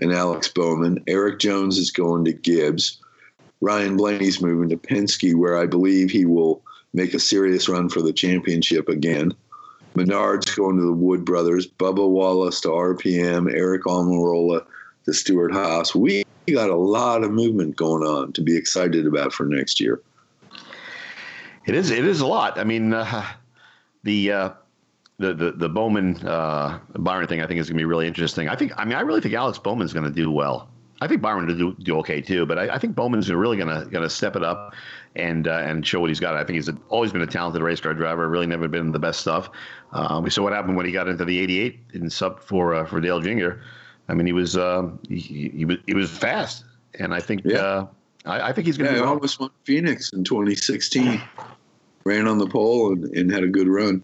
and 0.01 0.13
Alex 0.13 0.47
Bowman. 0.47 1.03
Erik 1.07 1.39
Jones 1.39 1.77
is 1.77 1.91
going 1.91 2.25
to 2.25 2.33
Gibbs. 2.33 2.99
Ryan 3.61 3.97
Blaney's 3.97 4.41
moving 4.41 4.69
to 4.69 4.77
Penske, 4.77 5.35
where 5.35 5.57
I 5.57 5.65
believe 5.65 6.11
he 6.11 6.25
will 6.25 6.61
make 6.93 7.13
a 7.13 7.19
serious 7.19 7.67
run 7.67 7.89
for 7.89 8.01
the 8.01 8.13
championship 8.13 8.89
again. 8.89 9.33
Menard's 9.95 10.53
going 10.53 10.77
to 10.77 10.83
the 10.83 10.91
Wood 10.91 11.25
Brothers. 11.25 11.65
Bubba 11.65 12.07
Wallace 12.07 12.61
to 12.61 12.67
RPM. 12.67 13.51
Aric 13.51 13.81
Almirola 13.81 14.63
to 15.05 15.13
Stewart 15.13 15.51
Haas. 15.51 15.95
We 15.95 16.23
got 16.53 16.69
a 16.69 16.75
lot 16.75 17.23
of 17.23 17.31
movement 17.31 17.75
going 17.75 18.03
on 18.03 18.31
to 18.33 18.41
be 18.41 18.55
excited 18.55 19.07
about 19.07 19.33
for 19.33 19.45
next 19.45 19.79
year. 19.79 20.01
It 21.65 21.75
is. 21.75 21.89
It 21.89 22.05
is 22.05 22.21
a 22.21 22.27
lot. 22.27 22.59
I 22.59 22.63
mean, 22.63 22.93
uh, 22.93 23.25
the 24.03 24.31
uh, 24.31 24.49
the 25.19 25.33
the 25.33 25.51
the 25.51 25.69
Bowman 25.69 26.15
uh, 26.27 26.79
Byron 26.97 27.27
thing 27.27 27.41
I 27.41 27.47
think 27.47 27.59
is 27.59 27.67
going 27.69 27.77
to 27.77 27.81
be 27.81 27.85
really 27.85 28.07
interesting. 28.07 28.49
I 28.49 28.55
think. 28.55 28.71
I 28.77 28.85
mean, 28.85 28.95
I 28.95 29.01
really 29.01 29.21
think 29.21 29.33
Alex 29.33 29.57
Bowman's 29.57 29.93
going 29.93 30.05
to 30.05 30.11
do 30.11 30.31
well. 30.31 30.69
I 30.99 31.07
think 31.07 31.21
Byron 31.21 31.45
will 31.47 31.55
do 31.55 31.75
do 31.83 31.97
okay 31.99 32.21
too, 32.21 32.45
but 32.45 32.57
I, 32.57 32.75
I 32.75 32.77
think 32.79 32.95
Bowman's 32.95 33.31
really 33.31 33.57
going 33.57 33.69
to 33.69 33.89
going 33.89 34.03
to 34.03 34.09
step 34.09 34.35
it 34.35 34.43
up 34.43 34.73
and 35.15 35.47
uh, 35.47 35.51
and 35.63 35.85
show 35.85 35.99
what 35.99 36.09
he's 36.09 36.19
got. 36.19 36.35
I 36.35 36.43
think 36.43 36.55
he's 36.55 36.69
always 36.89 37.11
been 37.11 37.21
a 37.21 37.27
talented 37.27 37.61
race 37.61 37.79
car 37.81 37.93
driver. 37.93 38.27
Really 38.29 38.47
never 38.47 38.67
been 38.67 38.91
the 38.91 38.99
best 38.99 39.21
stuff. 39.21 39.49
Um, 39.91 40.23
we 40.23 40.29
saw 40.29 40.43
what 40.43 40.53
happened 40.53 40.75
when 40.77 40.85
he 40.85 40.91
got 40.91 41.07
into 41.07 41.25
the 41.25 41.39
'88 41.39 41.79
in 41.93 42.09
sub 42.09 42.39
for 42.41 42.73
uh, 42.75 42.85
for 42.85 42.99
Dale 42.99 43.19
Jr. 43.19 43.61
I 44.09 44.13
mean, 44.13 44.25
he 44.25 44.33
was 44.33 44.55
um, 44.57 44.99
he, 45.09 45.51
he, 45.53 45.65
was 45.65 45.77
he 45.85 45.93
was 45.93 46.09
fast, 46.09 46.63
and 46.99 47.13
I 47.13 47.19
think 47.19 47.41
Yeah. 47.43 47.57
uh, 47.57 47.87
I, 48.25 48.49
I 48.49 48.53
think 48.53 48.67
he's 48.67 48.77
going 48.77 48.89
to 48.89 48.95
Yeah, 48.95 49.01
well. 49.01 49.13
almost 49.13 49.39
won 49.39 49.49
Phoenix 49.65 50.11
in 50.13 50.23
2016. 50.23 51.21
Ran 52.05 52.27
on 52.27 52.37
the 52.37 52.47
pole 52.47 52.93
and, 52.93 53.03
and 53.15 53.31
had 53.31 53.43
a 53.43 53.47
good 53.47 53.67
run. 53.67 54.01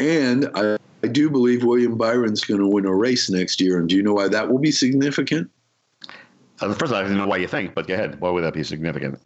And 0.00 0.48
I, 0.54 0.78
I 1.04 1.08
do 1.08 1.28
believe 1.28 1.62
William 1.62 1.96
Byron's 1.96 2.44
going 2.44 2.60
to 2.60 2.66
win 2.66 2.86
a 2.86 2.94
race 2.94 3.28
next 3.28 3.60
year. 3.60 3.78
And 3.78 3.88
do 3.88 3.96
you 3.96 4.02
know 4.02 4.14
why 4.14 4.28
that 4.28 4.50
will 4.50 4.58
be 4.58 4.72
significant? 4.72 5.50
Uh, 6.60 6.72
first, 6.74 6.84
of 6.84 6.92
all, 6.92 6.98
I 6.98 7.02
don't 7.02 7.16
know 7.16 7.26
why 7.26 7.36
you 7.36 7.48
think, 7.48 7.74
but 7.74 7.86
go 7.86 7.94
ahead. 7.94 8.20
Why 8.20 8.30
would 8.30 8.44
that 8.44 8.54
be 8.54 8.62
significant? 8.62 9.20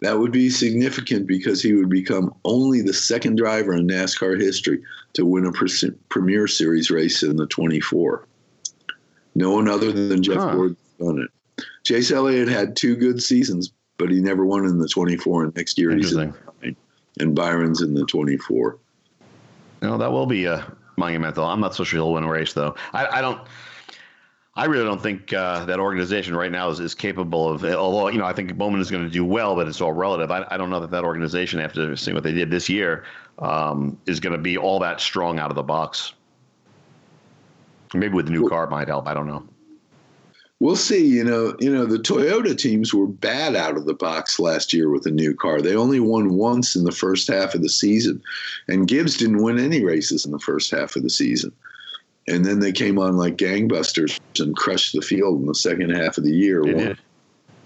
That 0.00 0.18
would 0.18 0.32
be 0.32 0.50
significant 0.50 1.26
because 1.26 1.62
he 1.62 1.74
would 1.74 1.88
become 1.88 2.34
only 2.44 2.80
the 2.80 2.92
second 2.92 3.36
driver 3.36 3.74
in 3.74 3.86
NASCAR 3.86 4.40
history 4.40 4.82
to 5.14 5.24
win 5.24 5.46
a 5.46 5.52
Pre- 5.52 5.92
Premier 6.08 6.48
Series 6.48 6.90
race 6.90 7.22
in 7.22 7.36
the 7.36 7.46
24. 7.46 8.26
No 9.34 9.52
one 9.52 9.68
other 9.68 9.92
than 9.92 10.22
Jeff 10.22 10.38
Huh. 10.38 10.52
Gordon 10.54 10.76
has 10.98 11.06
done 11.06 11.18
it. 11.22 11.64
Chase 11.84 12.10
Elliott 12.10 12.48
had 12.48 12.74
two 12.76 12.96
good 12.96 13.22
seasons, 13.22 13.72
but 13.98 14.10
he 14.10 14.20
never 14.20 14.44
won 14.44 14.64
in 14.66 14.78
the 14.78 14.88
24. 14.88 15.44
And 15.44 15.56
next 15.56 15.78
year 15.78 15.94
he's 15.96 16.12
in, 16.12 16.34
and 17.20 17.34
Byron's 17.34 17.80
in 17.82 17.94
the 17.94 18.04
24. 18.06 18.78
No, 19.82 19.98
that 19.98 20.12
will 20.12 20.26
be 20.26 20.46
a 20.46 20.72
monumental. 20.96 21.44
I'm 21.44 21.60
not 21.60 21.74
so 21.74 21.84
sure 21.84 21.98
he'll 21.98 22.12
win 22.12 22.24
a 22.24 22.30
race, 22.30 22.52
though. 22.52 22.74
I, 22.92 23.18
I 23.18 23.20
don't. 23.20 23.40
I 24.54 24.66
really 24.66 24.84
don't 24.84 25.00
think 25.00 25.32
uh, 25.32 25.64
that 25.64 25.80
organization 25.80 26.36
right 26.36 26.52
now 26.52 26.68
is, 26.68 26.78
is 26.78 26.94
capable 26.94 27.48
of. 27.48 27.64
Although 27.64 28.08
you 28.08 28.18
know, 28.18 28.26
I 28.26 28.34
think 28.34 28.56
Bowman 28.56 28.80
is 28.80 28.90
going 28.90 29.02
to 29.02 29.10
do 29.10 29.24
well, 29.24 29.56
but 29.56 29.66
it's 29.66 29.80
all 29.80 29.92
relative. 29.92 30.30
I, 30.30 30.46
I 30.50 30.56
don't 30.56 30.70
know 30.70 30.78
that 30.80 30.90
that 30.90 31.04
organization, 31.04 31.58
after 31.58 31.96
seeing 31.96 32.14
what 32.14 32.22
they 32.22 32.32
did 32.32 32.50
this 32.50 32.68
year, 32.68 33.04
um, 33.38 33.98
is 34.06 34.20
going 34.20 34.34
to 34.34 34.38
be 34.38 34.58
all 34.58 34.78
that 34.80 35.00
strong 35.00 35.38
out 35.38 35.50
of 35.50 35.56
the 35.56 35.62
box. 35.62 36.12
Maybe 37.94 38.14
with 38.14 38.26
the 38.26 38.32
new 38.32 38.48
car 38.48 38.66
might 38.68 38.88
help. 38.88 39.08
I 39.08 39.14
don't 39.14 39.26
know. 39.26 39.46
We'll 40.62 40.76
see. 40.76 41.04
You 41.04 41.24
know, 41.24 41.56
you 41.58 41.74
know, 41.74 41.86
the 41.86 41.98
Toyota 41.98 42.56
teams 42.56 42.94
were 42.94 43.08
bad 43.08 43.56
out 43.56 43.76
of 43.76 43.84
the 43.84 43.94
box 43.94 44.38
last 44.38 44.72
year 44.72 44.90
with 44.90 45.04
a 45.06 45.10
new 45.10 45.34
car. 45.34 45.60
They 45.60 45.74
only 45.74 45.98
won 45.98 46.34
once 46.34 46.76
in 46.76 46.84
the 46.84 46.92
first 46.92 47.26
half 47.26 47.56
of 47.56 47.62
the 47.62 47.68
season, 47.68 48.22
and 48.68 48.86
Gibbs 48.86 49.16
didn't 49.16 49.42
win 49.42 49.58
any 49.58 49.82
races 49.84 50.24
in 50.24 50.30
the 50.30 50.38
first 50.38 50.70
half 50.70 50.94
of 50.94 51.02
the 51.02 51.10
season. 51.10 51.50
And 52.28 52.44
then 52.44 52.60
they 52.60 52.70
came 52.70 52.96
on 52.96 53.16
like 53.16 53.38
gangbusters 53.38 54.20
and 54.38 54.56
crushed 54.56 54.92
the 54.94 55.02
field 55.02 55.40
in 55.40 55.46
the 55.46 55.54
second 55.56 55.90
half 55.90 56.16
of 56.16 56.22
the 56.22 56.32
year. 56.32 56.62
They 56.62 56.74
Won, 56.74 56.98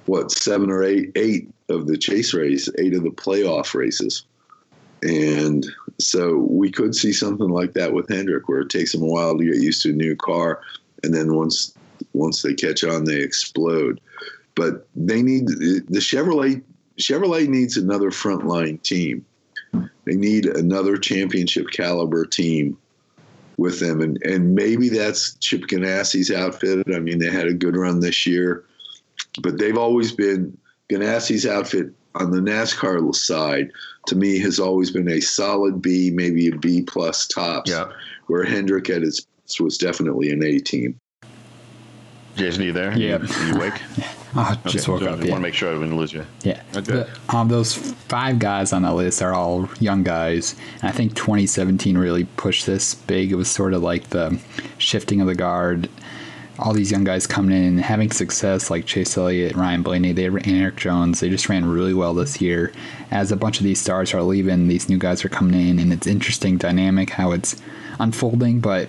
what 0.07 0.33
seven 0.33 0.71
or 0.71 0.83
eight, 0.83 1.13
eight 1.17 1.51
of 1.69 1.89
the 1.89 1.99
chase 1.99 2.33
race, 2.33 2.67
eight 2.79 2.95
of 2.95 3.03
the 3.03 3.11
playoff 3.11 3.75
races, 3.75 4.25
and 5.03 5.67
so 5.99 6.39
we 6.49 6.71
could 6.71 6.95
see 6.95 7.13
something 7.13 7.51
like 7.51 7.75
that 7.75 7.93
with 7.93 8.09
Hendrick, 8.09 8.49
where 8.49 8.61
it 8.61 8.71
takes 8.71 8.95
him 8.95 9.03
a 9.03 9.07
while 9.07 9.37
to 9.37 9.45
get 9.45 9.57
used 9.57 9.83
to 9.83 9.91
a 9.91 9.93
new 9.93 10.17
car, 10.17 10.63
and 11.03 11.13
then 11.13 11.35
once 11.35 11.76
once 12.17 12.43
they 12.43 12.55
catch 12.55 12.83
on, 12.83 13.05
they 13.05 13.21
explode. 13.21 14.01
But 14.55 14.87
they 14.97 15.23
need 15.23 15.49
the 15.49 16.01
Chevrolet. 16.01 16.63
Chevrolet 16.99 17.47
needs 17.47 17.77
another 17.77 18.11
frontline 18.11 18.83
team. 18.83 19.25
They 20.07 20.15
need 20.15 20.47
another 20.47 20.97
championship 20.97 21.67
caliber 21.73 22.25
team 22.25 22.79
with 23.59 23.81
them, 23.81 24.01
and 24.01 24.23
and 24.23 24.55
maybe 24.55 24.89
that's 24.89 25.35
Chip 25.37 25.63
Ganassi's 25.63 26.31
outfit. 26.31 26.87
I 26.95 27.01
mean, 27.01 27.19
they 27.19 27.31
had 27.31 27.49
a 27.49 27.55
good 27.55 27.77
run 27.77 28.01
this 28.01 28.27
year, 28.27 28.65
but 29.43 29.59
they've 29.59 29.77
always 29.77 30.13
been 30.13 30.57
Ganassi's 30.91 31.45
outfit 31.47 31.93
on 32.15 32.31
the 32.31 32.41
NASCAR 32.41 33.15
side. 33.15 33.71
To 34.07 34.17
me, 34.17 34.39
has 34.39 34.59
always 34.59 34.91
been 34.91 35.09
a 35.09 35.21
solid 35.21 35.83
B, 35.83 36.11
maybe 36.15 36.49
a 36.49 36.57
B 36.57 36.83
plus 36.83 37.27
tops. 37.27 37.71
Yeah. 37.71 37.91
Where 38.29 38.45
Hendrick 38.45 38.89
at 38.89 39.03
its 39.03 39.27
was 39.61 39.79
definitely 39.79 40.31
an 40.31 40.43
A 40.43 40.59
team. 40.59 40.99
Jason, 42.37 42.63
are 42.63 42.67
you 42.67 42.73
there? 42.73 42.97
Yeah. 42.97 43.19
You, 43.23 43.47
you 43.47 43.55
awake? 43.57 43.81
I 44.37 44.59
just 44.67 44.87
woke 44.87 45.03
up. 45.03 45.09
I 45.09 45.13
up. 45.13 45.19
want 45.21 45.31
to 45.31 45.41
make 45.41 45.55
sure 45.55 45.71
I 45.71 45.79
didn't 45.79 45.97
lose 45.97 46.13
you. 46.13 46.27
Yeah. 46.43 46.63
Okay. 46.77 47.07
Um, 47.31 47.49
those 47.49 47.75
five 47.75 48.39
guys 48.39 48.73
on 48.73 48.83
that 48.83 48.95
list 48.95 49.23
are 49.23 49.33
all 49.33 49.69
young 49.81 50.03
guys. 50.03 50.55
And 50.83 50.85
I 50.85 50.93
think 50.93 51.15
2017 51.15 51.97
really 51.97 52.25
pushed 52.37 52.67
this 52.67 52.95
big. 52.95 53.33
It 53.33 53.37
was 53.37 53.51
sort 53.51 53.73
of 53.73 53.83
like 53.83 54.11
the 54.11 54.39
shifting 54.79 55.23
of 55.23 55.27
the 55.27 55.35
guard 55.35 55.89
all 56.59 56.73
these 56.73 56.91
young 56.91 57.05
guys 57.05 57.27
coming 57.27 57.57
in 57.57 57.65
and 57.65 57.81
having 57.81 58.11
success 58.11 58.71
like 58.71 58.87
Chase 58.87 59.17
Elliott, 59.17 59.55
Ryan 59.55 59.83
Blaney, 59.83 60.13
they 60.13 60.27
and 60.27 60.47
Erik 60.47 60.77
Jones, 60.77 61.21
they 61.21 61.29
just 61.29 61.49
ran 61.49 61.65
really 61.65 61.95
well 61.95 62.15
this 62.15 62.41
year. 62.41 62.73
As 63.11 63.31
a 63.31 63.37
bunch 63.37 63.59
of 63.59 63.65
these 63.65 63.81
stars 63.81 64.15
are 64.15 64.23
leaving, 64.23 64.69
these 64.69 64.89
new 64.89 64.99
guys 64.99 65.25
are 65.25 65.29
coming 65.29 65.69
in, 65.69 65.79
and 65.79 65.93
it's 65.93 66.07
interesting 66.07 66.57
dynamic 66.57 67.11
how 67.11 67.33
it's 67.33 67.61
unfolding. 67.99 68.61
But 68.61 68.89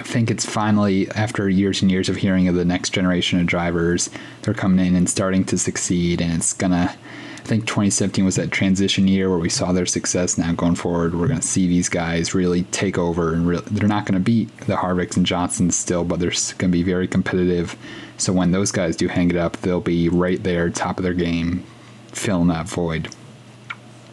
I 0.00 0.02
think 0.02 0.30
it's 0.30 0.46
finally 0.46 1.10
after 1.10 1.46
years 1.50 1.82
and 1.82 1.90
years 1.90 2.08
of 2.08 2.16
hearing 2.16 2.48
of 2.48 2.54
the 2.54 2.64
next 2.64 2.90
generation 2.90 3.38
of 3.38 3.44
drivers, 3.44 4.08
they're 4.40 4.54
coming 4.54 4.84
in 4.84 4.96
and 4.96 5.10
starting 5.10 5.44
to 5.44 5.58
succeed, 5.58 6.22
and 6.22 6.32
it's 6.32 6.54
gonna 6.54 6.96
I 7.38 7.42
think 7.42 7.66
2017 7.66 8.24
was 8.24 8.36
that 8.36 8.50
transition 8.50 9.08
year 9.08 9.28
where 9.28 9.38
we 9.38 9.50
saw 9.50 9.72
their 9.72 9.84
success. 9.84 10.38
Now 10.38 10.52
going 10.54 10.74
forward, 10.74 11.14
we're 11.14 11.26
going 11.26 11.40
to 11.40 11.46
see 11.46 11.66
these 11.66 11.88
guys 11.88 12.34
really 12.34 12.62
take 12.64 12.96
over, 12.96 13.34
and 13.34 13.46
re- 13.46 13.60
they're 13.70 13.88
not 13.88 14.06
going 14.06 14.14
to 14.14 14.24
beat 14.24 14.56
the 14.60 14.76
Harvicks 14.76 15.16
and 15.16 15.26
Johnsons 15.26 15.76
still, 15.76 16.04
but 16.04 16.20
they're 16.20 16.30
going 16.30 16.70
to 16.70 16.78
be 16.78 16.82
very 16.82 17.08
competitive. 17.08 17.76
So 18.18 18.32
when 18.32 18.52
those 18.52 18.70
guys 18.70 18.94
do 18.94 19.08
hang 19.08 19.30
it 19.30 19.36
up, 19.36 19.56
they'll 19.58 19.80
be 19.80 20.08
right 20.08 20.42
there, 20.42 20.70
top 20.70 20.98
of 20.98 21.02
their 21.02 21.14
game, 21.14 21.64
filling 22.12 22.48
that 22.48 22.68
void. 22.68 23.08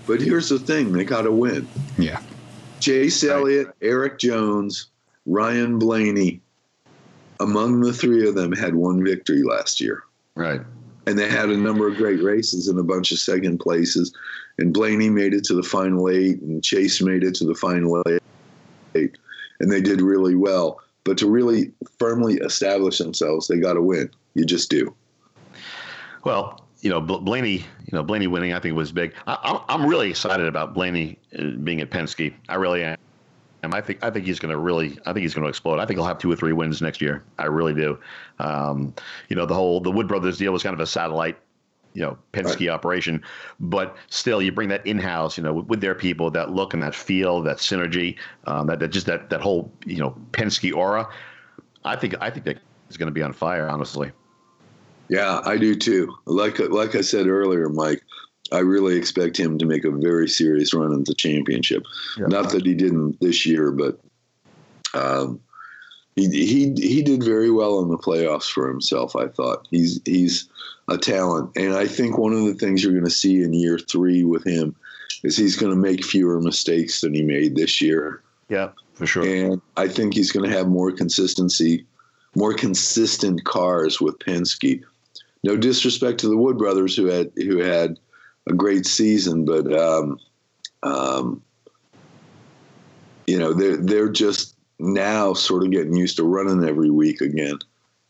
But 0.07 0.21
here's 0.21 0.49
the 0.49 0.59
thing: 0.59 0.91
they 0.91 1.03
got 1.03 1.23
to 1.23 1.31
win. 1.31 1.67
Yeah. 1.97 2.21
Chase 2.79 3.23
Elliott, 3.23 3.67
Erik 3.81 4.17
Jones, 4.19 4.89
Ryan 5.27 5.77
Blaney, 5.77 6.41
among 7.39 7.81
the 7.81 7.93
three 7.93 8.27
of 8.27 8.33
them, 8.33 8.51
had 8.51 8.73
one 8.73 9.03
victory 9.03 9.43
last 9.43 9.79
year. 9.79 10.03
Right 10.33 10.61
and 11.07 11.17
they 11.17 11.29
had 11.29 11.49
a 11.49 11.57
number 11.57 11.87
of 11.87 11.95
great 11.95 12.21
races 12.21 12.67
and 12.67 12.77
a 12.77 12.83
bunch 12.83 13.13
of 13.13 13.17
second 13.17 13.59
places. 13.59 14.13
And 14.57 14.73
Blaney 14.73 15.09
made 15.09 15.33
it 15.33 15.45
to 15.45 15.53
the 15.55 15.63
final 15.63 16.09
eight, 16.09 16.41
and 16.41 16.61
Chase 16.61 17.01
made 17.01 17.23
it 17.23 17.33
to 17.35 17.45
the 17.45 17.55
final 17.55 18.03
eight, 18.93 19.17
and 19.59 19.71
they 19.71 19.79
did 19.79 20.01
really 20.01 20.35
well. 20.35 20.81
But 21.05 21.17
to 21.19 21.29
really 21.29 21.71
firmly 21.97 22.35
establish 22.35 22.97
themselves, 22.97 23.47
they 23.47 23.57
got 23.57 23.73
to 23.73 23.81
win. 23.81 24.11
You 24.33 24.43
just 24.43 24.69
do. 24.69 24.93
Well, 26.25 26.65
you 26.81 26.89
know, 26.89 26.99
Blaney, 26.99 27.59
you 27.59 27.93
know, 27.93 28.03
Blaney 28.03 28.27
winning, 28.27 28.51
I 28.51 28.59
think 28.59 28.75
was 28.75 28.91
big. 28.91 29.13
I, 29.27 29.63
am 29.69 29.85
really 29.85 30.09
excited 30.09 30.45
about 30.45 30.73
Blaney 30.73 31.17
uh, 31.39 31.51
being 31.63 31.79
at 31.79 31.89
Penske. 31.89 32.33
I 32.49 32.55
really 32.55 32.83
am. 32.83 32.97
I 33.73 33.81
think 33.81 34.03
I 34.03 34.09
think 34.09 34.25
he's 34.25 34.39
going 34.39 34.51
to 34.51 34.57
really. 34.57 34.97
I 35.05 35.13
think 35.13 35.23
he's 35.23 35.33
going 35.33 35.43
to 35.43 35.49
explode. 35.49 35.79
I 35.79 35.85
think 35.85 35.97
he'll 35.97 36.07
have 36.07 36.19
two 36.19 36.31
or 36.31 36.35
three 36.35 36.53
wins 36.53 36.81
next 36.81 37.01
year. 37.01 37.23
I 37.37 37.45
really 37.45 37.73
do. 37.73 37.97
Um, 38.39 38.93
you 39.29 39.35
know, 39.35 39.45
the 39.45 39.53
whole 39.53 39.79
the 39.79 39.91
Wood 39.91 40.07
Brothers 40.07 40.37
deal 40.37 40.53
was 40.53 40.63
kind 40.63 40.73
of 40.73 40.79
a 40.79 40.85
satellite, 40.85 41.37
you 41.93 42.01
know, 42.01 42.17
Penske 42.33 42.67
right. 42.67 42.69
operation, 42.69 43.23
but 43.59 43.95
still, 44.09 44.41
you 44.41 44.51
bring 44.51 44.69
that 44.69 44.85
in 44.85 44.99
house. 44.99 45.37
You 45.37 45.43
know, 45.43 45.53
with, 45.53 45.67
with, 45.67 45.81
their 45.81 45.95
people, 45.95 46.29
that 46.31 46.51
look 46.51 46.73
and 46.73 46.83
that 46.83 46.95
feel, 46.95 47.41
that 47.43 47.57
synergy, 47.57 48.17
um, 48.45 48.67
that, 48.67 48.79
that 48.79 48.89
just 48.89 49.07
that 49.07 49.29
that 49.29 49.41
whole 49.41 49.71
you 49.85 49.97
know 49.97 50.15
Penske 50.31 50.75
aura. 50.75 51.07
I 51.85 51.95
think 51.95 52.15
I 52.21 52.29
think 52.29 52.45
that 52.45 52.59
is 52.89 52.97
going 52.97 53.07
to 53.07 53.13
be 53.13 53.21
on 53.21 53.33
fire. 53.33 53.69
Honestly. 53.69 54.11
Yeah, 55.09 55.41
I 55.45 55.57
do 55.57 55.73
too. 55.73 56.15
Like 56.25 56.59
like 56.59 56.95
I 56.95 57.01
said 57.01 57.27
earlier, 57.27 57.69
Mike. 57.69 58.01
I 58.51 58.59
really 58.59 58.95
expect 58.95 59.37
him 59.37 59.57
to 59.57 59.65
make 59.65 59.83
a 59.83 59.91
very 59.91 60.27
serious 60.27 60.73
run 60.73 60.93
at 60.93 61.05
the 61.05 61.15
championship. 61.15 61.83
Yeah. 62.17 62.27
Not 62.27 62.51
that 62.51 62.65
he 62.65 62.73
didn't 62.73 63.19
this 63.19 63.45
year, 63.45 63.71
but 63.71 63.99
um, 64.93 65.39
he 66.15 66.29
he 66.29 66.73
he 66.77 67.01
did 67.03 67.23
very 67.23 67.51
well 67.51 67.79
in 67.81 67.89
the 67.89 67.97
playoffs 67.97 68.49
for 68.51 68.67
himself. 68.67 69.15
I 69.15 69.27
thought 69.27 69.67
he's 69.69 70.01
he's 70.05 70.49
a 70.87 70.97
talent, 70.97 71.51
and 71.55 71.73
I 71.73 71.87
think 71.87 72.17
one 72.17 72.33
of 72.33 72.45
the 72.45 72.53
things 72.53 72.83
you're 72.83 72.93
going 72.93 73.03
to 73.03 73.09
see 73.11 73.43
in 73.43 73.53
year 73.53 73.77
three 73.77 74.23
with 74.23 74.45
him 74.45 74.75
is 75.23 75.37
he's 75.37 75.55
going 75.55 75.71
to 75.71 75.79
make 75.79 76.03
fewer 76.03 76.41
mistakes 76.41 77.01
than 77.01 77.13
he 77.13 77.21
made 77.21 77.55
this 77.55 77.81
year. 77.81 78.21
Yeah, 78.49 78.69
for 78.93 79.05
sure. 79.05 79.23
And 79.25 79.61
I 79.75 79.87
think 79.87 80.13
he's 80.13 80.31
going 80.31 80.49
to 80.49 80.57
have 80.57 80.67
more 80.67 80.91
consistency, 80.91 81.85
more 82.35 82.53
consistent 82.53 83.43
cars 83.43 84.01
with 84.01 84.17
Penske. 84.19 84.83
No 85.43 85.55
disrespect 85.55 86.19
to 86.21 86.27
the 86.27 86.37
Wood 86.37 86.57
brothers 86.57 86.95
who 86.95 87.05
had 87.05 87.31
who 87.35 87.57
had 87.57 87.99
a 88.49 88.53
great 88.53 88.85
season, 88.85 89.45
but 89.45 89.71
um, 89.73 90.19
um, 90.83 91.41
you 93.25 93.37
know 93.37 93.53
they're 93.53 93.77
they're 93.77 94.09
just 94.09 94.55
now 94.79 95.33
sort 95.33 95.63
of 95.63 95.71
getting 95.71 95.95
used 95.95 96.17
to 96.17 96.23
running 96.23 96.67
every 96.67 96.89
week 96.89 97.21
again. 97.21 97.57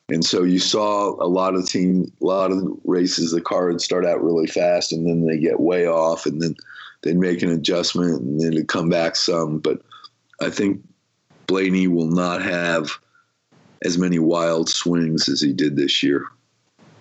And 0.10 0.24
so 0.24 0.44
you 0.44 0.60
saw 0.60 1.22
a 1.22 1.28
lot 1.28 1.56
of 1.56 1.68
team, 1.68 2.12
a 2.22 2.26
lot 2.26 2.52
of 2.52 2.66
races. 2.86 3.32
The 3.32 3.42
car 3.42 3.68
would 3.68 3.82
start 3.82 4.06
out 4.06 4.24
really 4.24 4.48
fast, 4.48 4.94
and 4.94 5.06
then 5.06 5.26
they 5.26 5.38
get 5.38 5.60
way 5.60 5.86
off, 5.86 6.26
and 6.26 6.42
then 6.42 6.56
they'd 7.02 7.18
make 7.18 7.42
an 7.42 7.52
adjustment, 7.52 8.22
and 8.22 8.40
then 8.40 8.54
it'd 8.54 8.70
come 8.70 8.90
back 8.90 9.16
some. 9.18 9.60
But 9.60 9.82
I 10.42 10.50
think 10.50 10.82
Blaney 11.48 11.88
will 11.88 12.10
not 12.10 12.42
have 12.42 12.92
as 13.84 13.98
many 13.98 14.18
wild 14.18 14.70
swings 14.70 15.28
as 15.28 15.42
he 15.42 15.52
did 15.52 15.76
this 15.76 16.02
year. 16.02 16.26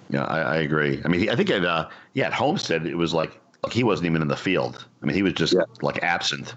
Yeah, 0.08 0.24
I, 0.24 0.40
I 0.40 0.56
agree. 0.56 1.00
I 1.04 1.08
mean, 1.08 1.20
he, 1.20 1.30
I 1.30 1.36
think 1.36 1.50
at 1.50 1.64
uh, 1.64 1.88
yeah 2.14 2.26
at 2.26 2.32
Homestead 2.32 2.86
it 2.86 2.96
was 2.96 3.12
like, 3.12 3.40
like 3.62 3.72
he 3.72 3.84
wasn't 3.84 4.06
even 4.06 4.22
in 4.22 4.28
the 4.28 4.36
field. 4.36 4.84
I 5.02 5.06
mean, 5.06 5.16
he 5.16 5.22
was 5.22 5.32
just 5.34 5.54
yeah. 5.54 5.62
like 5.82 6.02
absent. 6.02 6.54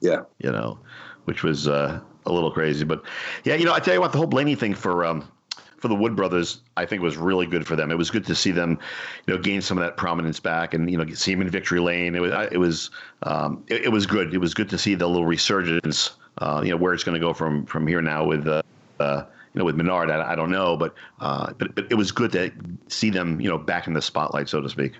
Yeah, 0.00 0.22
you 0.38 0.50
know, 0.50 0.78
which 1.24 1.42
was 1.42 1.68
uh, 1.68 2.00
a 2.24 2.32
little 2.32 2.50
crazy. 2.50 2.84
But 2.84 3.02
yeah, 3.44 3.54
you 3.54 3.64
know, 3.64 3.74
I 3.74 3.80
tell 3.80 3.94
you 3.94 4.00
what, 4.00 4.12
the 4.12 4.18
whole 4.18 4.26
Blaney 4.26 4.54
thing 4.54 4.74
for 4.74 5.04
um, 5.04 5.30
for 5.78 5.88
the 5.88 5.94
Wood 5.94 6.16
brothers, 6.16 6.62
I 6.76 6.86
think 6.86 7.02
was 7.02 7.16
really 7.16 7.46
good 7.46 7.66
for 7.66 7.76
them. 7.76 7.90
It 7.90 7.98
was 7.98 8.10
good 8.10 8.24
to 8.26 8.34
see 8.34 8.50
them, 8.50 8.78
you 9.26 9.34
know, 9.34 9.40
gain 9.40 9.60
some 9.60 9.78
of 9.78 9.84
that 9.84 9.96
prominence 9.96 10.40
back, 10.40 10.74
and 10.74 10.90
you 10.90 10.96
know, 10.96 11.06
see 11.14 11.32
him 11.32 11.42
in 11.42 11.50
victory 11.50 11.80
lane. 11.80 12.14
It 12.14 12.20
was 12.20 12.48
it 12.50 12.58
was 12.58 12.90
um, 13.22 13.64
it, 13.68 13.84
it, 13.84 13.88
was 13.92 14.06
good. 14.06 14.34
It 14.34 14.38
was 14.38 14.54
good 14.54 14.68
to 14.70 14.78
see 14.78 14.94
the 14.94 15.06
little 15.06 15.26
resurgence. 15.26 16.12
Uh, 16.38 16.60
you 16.62 16.70
know, 16.70 16.76
where 16.76 16.92
it's 16.92 17.04
going 17.04 17.14
to 17.14 17.20
go 17.20 17.32
from 17.32 17.66
from 17.66 17.86
here 17.86 18.02
now 18.02 18.24
with. 18.24 18.46
Uh, 18.46 18.62
uh, 19.00 19.24
you 19.56 19.60
know, 19.60 19.64
with 19.64 19.76
Menard, 19.76 20.10
I, 20.10 20.32
I 20.32 20.34
don't 20.34 20.50
know, 20.50 20.76
but, 20.76 20.94
uh, 21.18 21.54
but 21.54 21.74
but 21.74 21.86
it 21.90 21.94
was 21.94 22.12
good 22.12 22.30
to 22.32 22.52
see 22.88 23.08
them, 23.08 23.40
you 23.40 23.48
know, 23.48 23.56
back 23.56 23.86
in 23.86 23.94
the 23.94 24.02
spotlight, 24.02 24.50
so 24.50 24.60
to 24.60 24.68
speak. 24.68 24.92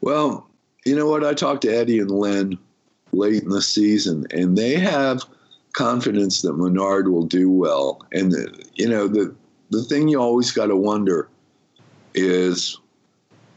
Well, 0.00 0.48
you 0.84 0.96
know 0.96 1.06
what? 1.06 1.24
I 1.24 1.32
talked 1.32 1.62
to 1.62 1.68
Eddie 1.68 2.00
and 2.00 2.10
Len 2.10 2.58
late 3.12 3.44
in 3.44 3.50
the 3.50 3.62
season, 3.62 4.26
and 4.32 4.58
they 4.58 4.74
have 4.74 5.22
confidence 5.74 6.42
that 6.42 6.54
Menard 6.54 7.06
will 7.06 7.24
do 7.24 7.48
well. 7.48 8.04
And 8.12 8.32
the, 8.32 8.64
you 8.74 8.88
know, 8.88 9.06
the 9.06 9.32
the 9.70 9.84
thing 9.84 10.08
you 10.08 10.20
always 10.20 10.50
got 10.50 10.66
to 10.66 10.76
wonder 10.76 11.28
is 12.14 12.80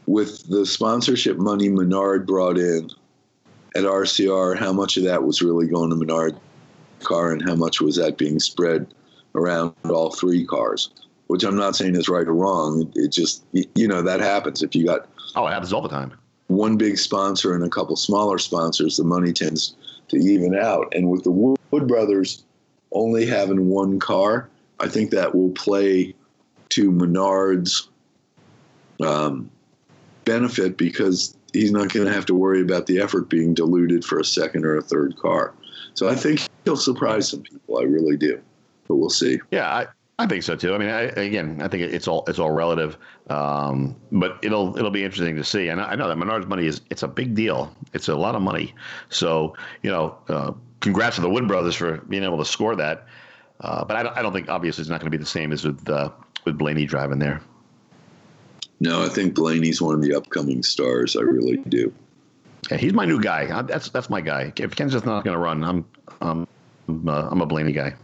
with 0.06 0.48
the 0.48 0.64
sponsorship 0.64 1.36
money 1.36 1.68
Menard 1.68 2.28
brought 2.28 2.58
in 2.58 2.90
at 3.74 3.82
RCR, 3.82 4.56
how 4.56 4.72
much 4.72 4.96
of 4.96 5.02
that 5.02 5.24
was 5.24 5.42
really 5.42 5.66
going 5.66 5.90
to 5.90 5.96
Menard 5.96 6.38
car, 7.00 7.32
and 7.32 7.42
how 7.42 7.56
much 7.56 7.80
was 7.80 7.96
that 7.96 8.18
being 8.18 8.38
spread 8.38 8.86
around 9.34 9.74
all 9.88 10.10
three 10.10 10.44
cars, 10.44 10.90
which 11.26 11.44
I'm 11.44 11.56
not 11.56 11.76
saying 11.76 11.96
is 11.96 12.08
right 12.08 12.26
or 12.26 12.34
wrong. 12.34 12.90
It 12.94 13.12
just, 13.12 13.44
you 13.52 13.88
know, 13.88 14.02
that 14.02 14.20
happens. 14.20 14.62
If 14.62 14.74
you 14.74 14.86
got 14.86 15.08
oh, 15.34 15.46
it 15.46 15.52
happens 15.52 15.72
all 15.72 15.82
the 15.82 15.88
time. 15.88 16.12
One 16.48 16.76
big 16.76 16.98
sponsor 16.98 17.54
and 17.54 17.64
a 17.64 17.68
couple 17.68 17.96
smaller 17.96 18.38
sponsors, 18.38 18.96
the 18.96 19.04
money 19.04 19.32
tends 19.32 19.74
to 20.08 20.16
even 20.16 20.54
out. 20.54 20.92
And 20.94 21.10
with 21.10 21.24
the 21.24 21.30
Wood 21.30 21.88
brothers 21.88 22.44
only 22.92 23.24
having 23.24 23.68
one 23.68 23.98
car, 23.98 24.48
I 24.80 24.88
think 24.88 25.10
that 25.10 25.34
will 25.34 25.50
play 25.50 26.14
to 26.70 26.90
Menard's 26.90 27.88
um, 29.02 29.50
benefit 30.24 30.76
because 30.76 31.36
he's 31.52 31.72
not 31.72 31.92
going 31.92 32.06
to 32.06 32.12
have 32.12 32.26
to 32.26 32.34
worry 32.34 32.60
about 32.60 32.86
the 32.86 33.00
effort 33.00 33.28
being 33.28 33.54
diluted 33.54 34.04
for 34.04 34.18
a 34.18 34.24
second 34.24 34.64
or 34.64 34.76
a 34.76 34.82
third 34.82 35.16
car. 35.16 35.54
So 35.94 36.08
I 36.08 36.14
think 36.14 36.40
he'll 36.64 36.76
surprise 36.76 37.28
some 37.28 37.42
people. 37.42 37.78
I 37.78 37.84
really 37.84 38.16
do 38.16 38.40
but 38.88 38.96
we'll 38.96 39.10
see. 39.10 39.40
Yeah, 39.50 39.68
I, 39.68 39.86
I 40.18 40.26
think 40.26 40.42
so 40.42 40.54
too. 40.54 40.74
I 40.74 40.78
mean, 40.78 40.88
I, 40.88 41.02
again, 41.02 41.60
I 41.62 41.68
think 41.68 41.82
it's 41.82 42.06
all 42.06 42.24
it's 42.28 42.38
all 42.38 42.50
relative, 42.50 42.96
um, 43.28 43.96
but 44.12 44.38
it'll 44.42 44.76
it'll 44.76 44.90
be 44.90 45.04
interesting 45.04 45.36
to 45.36 45.44
see. 45.44 45.68
And 45.68 45.80
I, 45.80 45.90
I, 45.90 45.94
know 45.94 46.08
that 46.08 46.16
Menard's 46.16 46.46
money 46.46 46.66
is 46.66 46.82
it's 46.90 47.02
a 47.02 47.08
big 47.08 47.34
deal. 47.34 47.74
It's 47.92 48.08
a 48.08 48.14
lot 48.14 48.34
of 48.34 48.42
money. 48.42 48.74
So 49.08 49.56
you 49.82 49.90
know, 49.90 50.16
uh, 50.28 50.52
congrats 50.80 51.16
to 51.16 51.22
the 51.22 51.30
Wood 51.30 51.48
brothers 51.48 51.74
for 51.74 51.98
being 52.08 52.24
able 52.24 52.38
to 52.38 52.44
score 52.44 52.76
that. 52.76 53.06
Uh, 53.60 53.84
but 53.84 53.96
I 53.96 54.02
don't, 54.02 54.16
I 54.16 54.22
don't 54.22 54.32
think 54.32 54.48
obviously 54.48 54.82
it's 54.82 54.90
not 54.90 55.00
going 55.00 55.10
to 55.10 55.16
be 55.16 55.22
the 55.22 55.26
same 55.26 55.52
as 55.52 55.64
with 55.64 55.88
uh, 55.88 56.10
with 56.44 56.58
Blaney 56.58 56.84
driving 56.84 57.18
there. 57.18 57.40
No, 58.80 59.04
I 59.04 59.08
think 59.08 59.34
Blaney's 59.34 59.80
one 59.80 59.94
of 59.94 60.02
the 60.02 60.14
upcoming 60.14 60.62
stars. 60.62 61.16
I 61.16 61.20
really 61.20 61.56
do. 61.68 61.92
Yeah, 62.70 62.76
he's 62.76 62.92
my 62.92 63.04
new 63.04 63.20
guy. 63.20 63.62
that's 63.62 63.90
that's 63.90 64.10
my 64.10 64.20
guy. 64.20 64.52
If 64.56 64.76
Kenseth's 64.76 65.06
not 65.06 65.24
going 65.24 65.34
to 65.34 65.38
run, 65.38 65.64
I'm 65.64 65.84
um, 66.20 66.46
I'm, 66.88 67.08
uh, 67.08 67.28
I'm 67.30 67.40
a 67.40 67.46
Blaney 67.46 67.72
guy. 67.72 67.94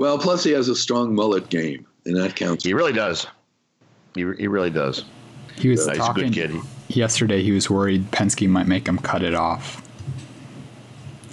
Well, 0.00 0.16
plus 0.16 0.42
he 0.42 0.52
has 0.52 0.70
a 0.70 0.74
strong 0.74 1.14
mullet 1.14 1.50
game, 1.50 1.86
and 2.06 2.16
that 2.16 2.34
counts. 2.34 2.64
He 2.64 2.72
really 2.72 2.94
does. 2.94 3.26
He, 4.14 4.22
he 4.38 4.48
really 4.48 4.70
does. 4.70 5.04
He 5.58 5.68
was 5.68 5.86
uh, 5.86 5.92
talking 5.92 6.32
yesterday. 6.88 7.42
He 7.42 7.52
was 7.52 7.68
worried 7.68 8.10
Penske 8.10 8.48
might 8.48 8.66
make 8.66 8.88
him 8.88 8.96
cut 8.96 9.22
it 9.22 9.34
off 9.34 9.86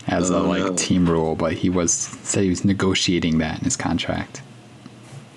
as 0.08 0.30
uh, 0.30 0.40
a 0.40 0.40
like 0.40 0.76
team 0.76 1.10
rule, 1.10 1.34
but 1.34 1.54
he 1.54 1.70
was 1.70 1.94
said 1.94 2.44
he 2.44 2.50
was 2.50 2.66
negotiating 2.66 3.38
that 3.38 3.60
in 3.60 3.64
his 3.64 3.78
contract. 3.78 4.42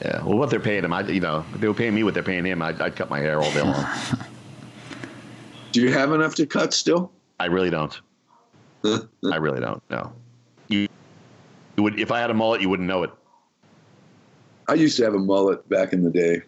Yeah, 0.03 0.25
well, 0.25 0.37
what 0.37 0.51
they're 0.51 0.59
paying 0.59 0.83
him, 0.83 0.93
I 0.93 1.03
you 1.03 1.21
know, 1.21 1.45
if 1.55 1.61
they 1.61 1.69
were 1.69 1.75
paying 1.75 1.95
me 1.95 2.03
what 2.03 2.15
they're 2.15 2.25
paying 2.25 2.45
him, 2.45 2.61
I'd, 2.63 2.83
I'd 2.83 2.97
cut 2.97 3.11
my 3.11 3.21
hair 3.21 3.41
all 3.41 3.53
day 3.53 3.63
long. 3.63 3.87
Do 5.71 5.83
you 5.83 5.93
have 5.93 6.11
enough 6.11 6.35
to 6.35 6.47
cut 6.47 6.75
still? 6.75 7.13
I 7.39 7.45
really 7.45 7.71
don't. 7.71 7.97
I 8.85 9.37
really 9.37 9.61
don't. 9.61 9.81
No. 9.89 10.13
You, 10.67 10.89
you 11.77 11.85
would 11.85 12.01
if 12.01 12.11
I 12.11 12.19
had 12.19 12.31
a 12.31 12.35
mullet, 12.35 12.61
you 12.61 12.69
wouldn't 12.69 12.89
know 12.89 13.05
it. 13.05 13.11
I 14.71 14.75
used 14.75 14.97
to 14.99 15.05
have 15.05 15.15
a 15.15 15.19
mullet 15.19 15.69
back 15.69 15.93
in 15.93 16.05
the 16.05 16.11
day. 16.11 16.43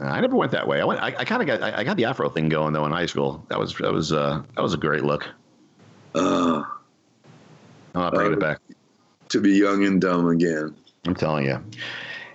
Uh, 0.00 0.06
I 0.06 0.20
never 0.20 0.34
went 0.34 0.50
that 0.50 0.66
way. 0.66 0.80
I 0.80 0.84
went. 0.84 1.00
I, 1.00 1.14
I 1.18 1.24
kind 1.24 1.40
of 1.40 1.46
got. 1.46 1.62
I, 1.62 1.78
I, 1.78 1.84
got 1.84 1.96
the 1.96 2.04
afro 2.04 2.28
thing 2.28 2.48
going 2.48 2.72
though 2.72 2.84
in 2.86 2.90
high 2.90 3.06
school. 3.06 3.46
That 3.50 3.58
was 3.60 3.72
that 3.76 3.92
was 3.92 4.12
uh, 4.12 4.42
that 4.56 4.62
was 4.62 4.74
a 4.74 4.76
great 4.76 5.04
look. 5.04 5.28
Uh, 6.12 6.64
I'll 7.94 8.10
bring 8.10 8.32
uh, 8.32 8.36
it 8.36 8.40
back. 8.40 8.58
To 9.28 9.40
be 9.40 9.52
young 9.52 9.84
and 9.84 10.00
dumb 10.00 10.26
again. 10.28 10.74
I'm 11.06 11.14
telling 11.14 11.46
you. 11.46 11.62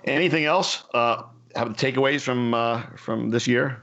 Anything 0.04 0.46
else? 0.46 0.84
Uh, 0.94 1.24
have 1.54 1.76
the 1.76 1.92
takeaways 1.92 2.22
from 2.22 2.54
uh, 2.54 2.82
from 2.96 3.28
this 3.28 3.46
year? 3.46 3.82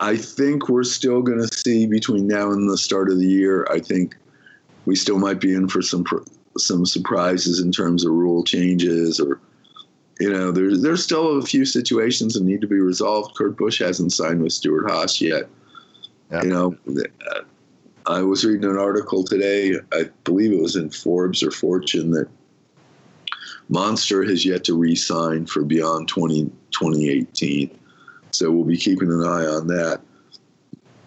I 0.00 0.16
think 0.16 0.70
we're 0.70 0.84
still 0.84 1.20
going 1.20 1.38
to 1.38 1.48
see 1.48 1.86
between 1.86 2.26
now 2.26 2.50
and 2.50 2.68
the 2.68 2.78
start 2.78 3.10
of 3.10 3.18
the 3.18 3.26
year. 3.26 3.66
I 3.70 3.78
think 3.78 4.16
we 4.86 4.96
still 4.96 5.18
might 5.18 5.38
be 5.38 5.54
in 5.54 5.68
for 5.68 5.82
some 5.82 6.06
some 6.56 6.86
surprises 6.86 7.60
in 7.60 7.72
terms 7.72 8.06
of 8.06 8.12
rule 8.12 8.42
changes 8.42 9.20
or 9.20 9.38
you 10.22 10.32
know, 10.32 10.52
there's 10.52 10.82
there's 10.82 11.02
still 11.02 11.36
a 11.36 11.42
few 11.42 11.64
situations 11.64 12.34
that 12.34 12.44
need 12.44 12.60
to 12.60 12.68
be 12.68 12.78
resolved. 12.78 13.34
Kurt 13.34 13.56
Busch 13.56 13.80
hasn't 13.80 14.12
signed 14.12 14.40
with 14.40 14.52
Stewart-Haas 14.52 15.20
yet. 15.20 15.48
You 16.30 16.48
know, 16.48 16.76
I 18.06 18.22
was 18.22 18.44
reading 18.44 18.70
an 18.70 18.78
article 18.78 19.24
today. 19.24 19.74
I 19.92 20.04
believe 20.22 20.52
it 20.52 20.62
was 20.62 20.76
in 20.76 20.90
Forbes 20.90 21.42
or 21.42 21.50
Fortune 21.50 22.12
that 22.12 22.28
Monster 23.68 24.22
has 24.22 24.46
yet 24.46 24.62
to 24.64 24.78
re-sign 24.78 25.44
for 25.46 25.64
beyond 25.64 26.06
20, 26.06 26.44
2018. 26.70 27.76
So 28.30 28.52
we'll 28.52 28.64
be 28.64 28.76
keeping 28.76 29.10
an 29.10 29.24
eye 29.24 29.44
on 29.44 29.66
that. 29.66 30.02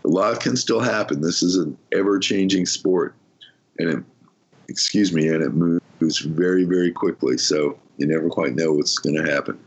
A 0.03 0.07
lot 0.09 0.41
can 0.41 0.57
still 0.57 0.81
happen. 0.81 1.21
This 1.21 1.41
is 1.41 1.55
an 1.55 1.77
ever-changing 1.93 2.65
sport, 2.65 3.15
and 3.79 3.89
it, 3.89 4.03
excuse 4.67 5.13
me, 5.13 5.29
and 5.29 5.41
it 5.41 5.53
moves 5.53 6.19
very, 6.19 6.65
very 6.65 6.91
quickly. 6.91 7.37
So 7.37 7.79
you 7.97 8.07
never 8.07 8.29
quite 8.29 8.55
know 8.55 8.73
what's 8.73 8.97
going 8.97 9.15
to 9.15 9.31
happen. 9.31 9.59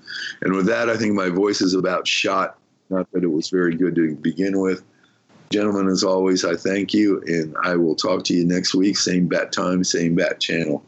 And 0.43 0.55
with 0.55 0.67
that, 0.67 0.89
I 0.89 0.97
think 0.97 1.15
my 1.15 1.29
voice 1.29 1.61
is 1.61 1.75
about 1.75 2.07
shot. 2.07 2.59
Not 2.91 3.11
that 3.13 3.23
it 3.23 3.29
was 3.29 3.51
very 3.51 3.75
good 3.75 3.95
to 3.97 4.15
begin 4.17 4.61
with. 4.61 4.83
Gentlemen, 5.51 5.89
as 5.89 6.05
always, 6.05 6.45
I 6.45 6.57
thank 6.57 6.93
you, 6.93 7.23
and 7.27 7.55
I 7.63 7.77
will 7.77 7.95
talk 7.95 8.25
to 8.25 8.35
you 8.35 8.45
next 8.45 8.75
week. 8.75 8.99
Same 8.99 9.29
bat 9.29 9.53
time, 9.53 9.83
same 9.83 10.15
bat 10.15 10.41
channel. 10.41 10.85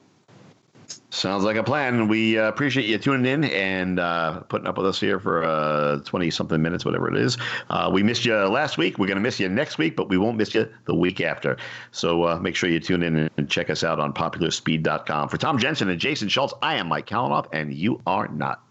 Sounds 1.12 1.42
like 1.42 1.56
a 1.56 1.64
plan. 1.64 2.06
We 2.06 2.38
uh, 2.38 2.44
appreciate 2.44 2.86
you 2.86 2.96
tuning 2.96 3.26
in 3.26 3.44
and 3.50 3.98
uh, 3.98 4.40
putting 4.48 4.68
up 4.68 4.76
with 4.76 4.86
us 4.86 5.00
here 5.00 5.18
for 5.18 5.42
uh, 5.42 5.98
20 6.04 6.30
something 6.30 6.62
minutes, 6.62 6.84
whatever 6.84 7.08
it 7.08 7.16
is. 7.16 7.36
Uh, 7.68 7.90
we 7.92 8.04
missed 8.04 8.24
you 8.24 8.34
last 8.34 8.78
week. 8.78 8.96
We're 8.96 9.08
going 9.08 9.16
to 9.16 9.22
miss 9.22 9.40
you 9.40 9.48
next 9.48 9.76
week, 9.76 9.96
but 9.96 10.08
we 10.08 10.18
won't 10.18 10.36
miss 10.36 10.54
you 10.54 10.68
the 10.84 10.94
week 10.94 11.20
after. 11.20 11.56
So 11.90 12.24
uh, 12.24 12.38
make 12.38 12.54
sure 12.54 12.70
you 12.70 12.78
tune 12.78 13.02
in 13.02 13.28
and 13.36 13.50
check 13.50 13.70
us 13.70 13.82
out 13.82 13.98
on 13.98 14.12
popularspeed.com. 14.12 15.28
For 15.28 15.36
Tom 15.36 15.58
Jensen 15.58 15.88
and 15.88 16.00
Jason 16.00 16.28
Schultz, 16.28 16.54
I 16.62 16.76
am 16.76 16.86
Mike 16.86 17.06
Calinoff, 17.06 17.46
and 17.52 17.74
you 17.74 18.00
are 18.06 18.28
not. 18.28 18.62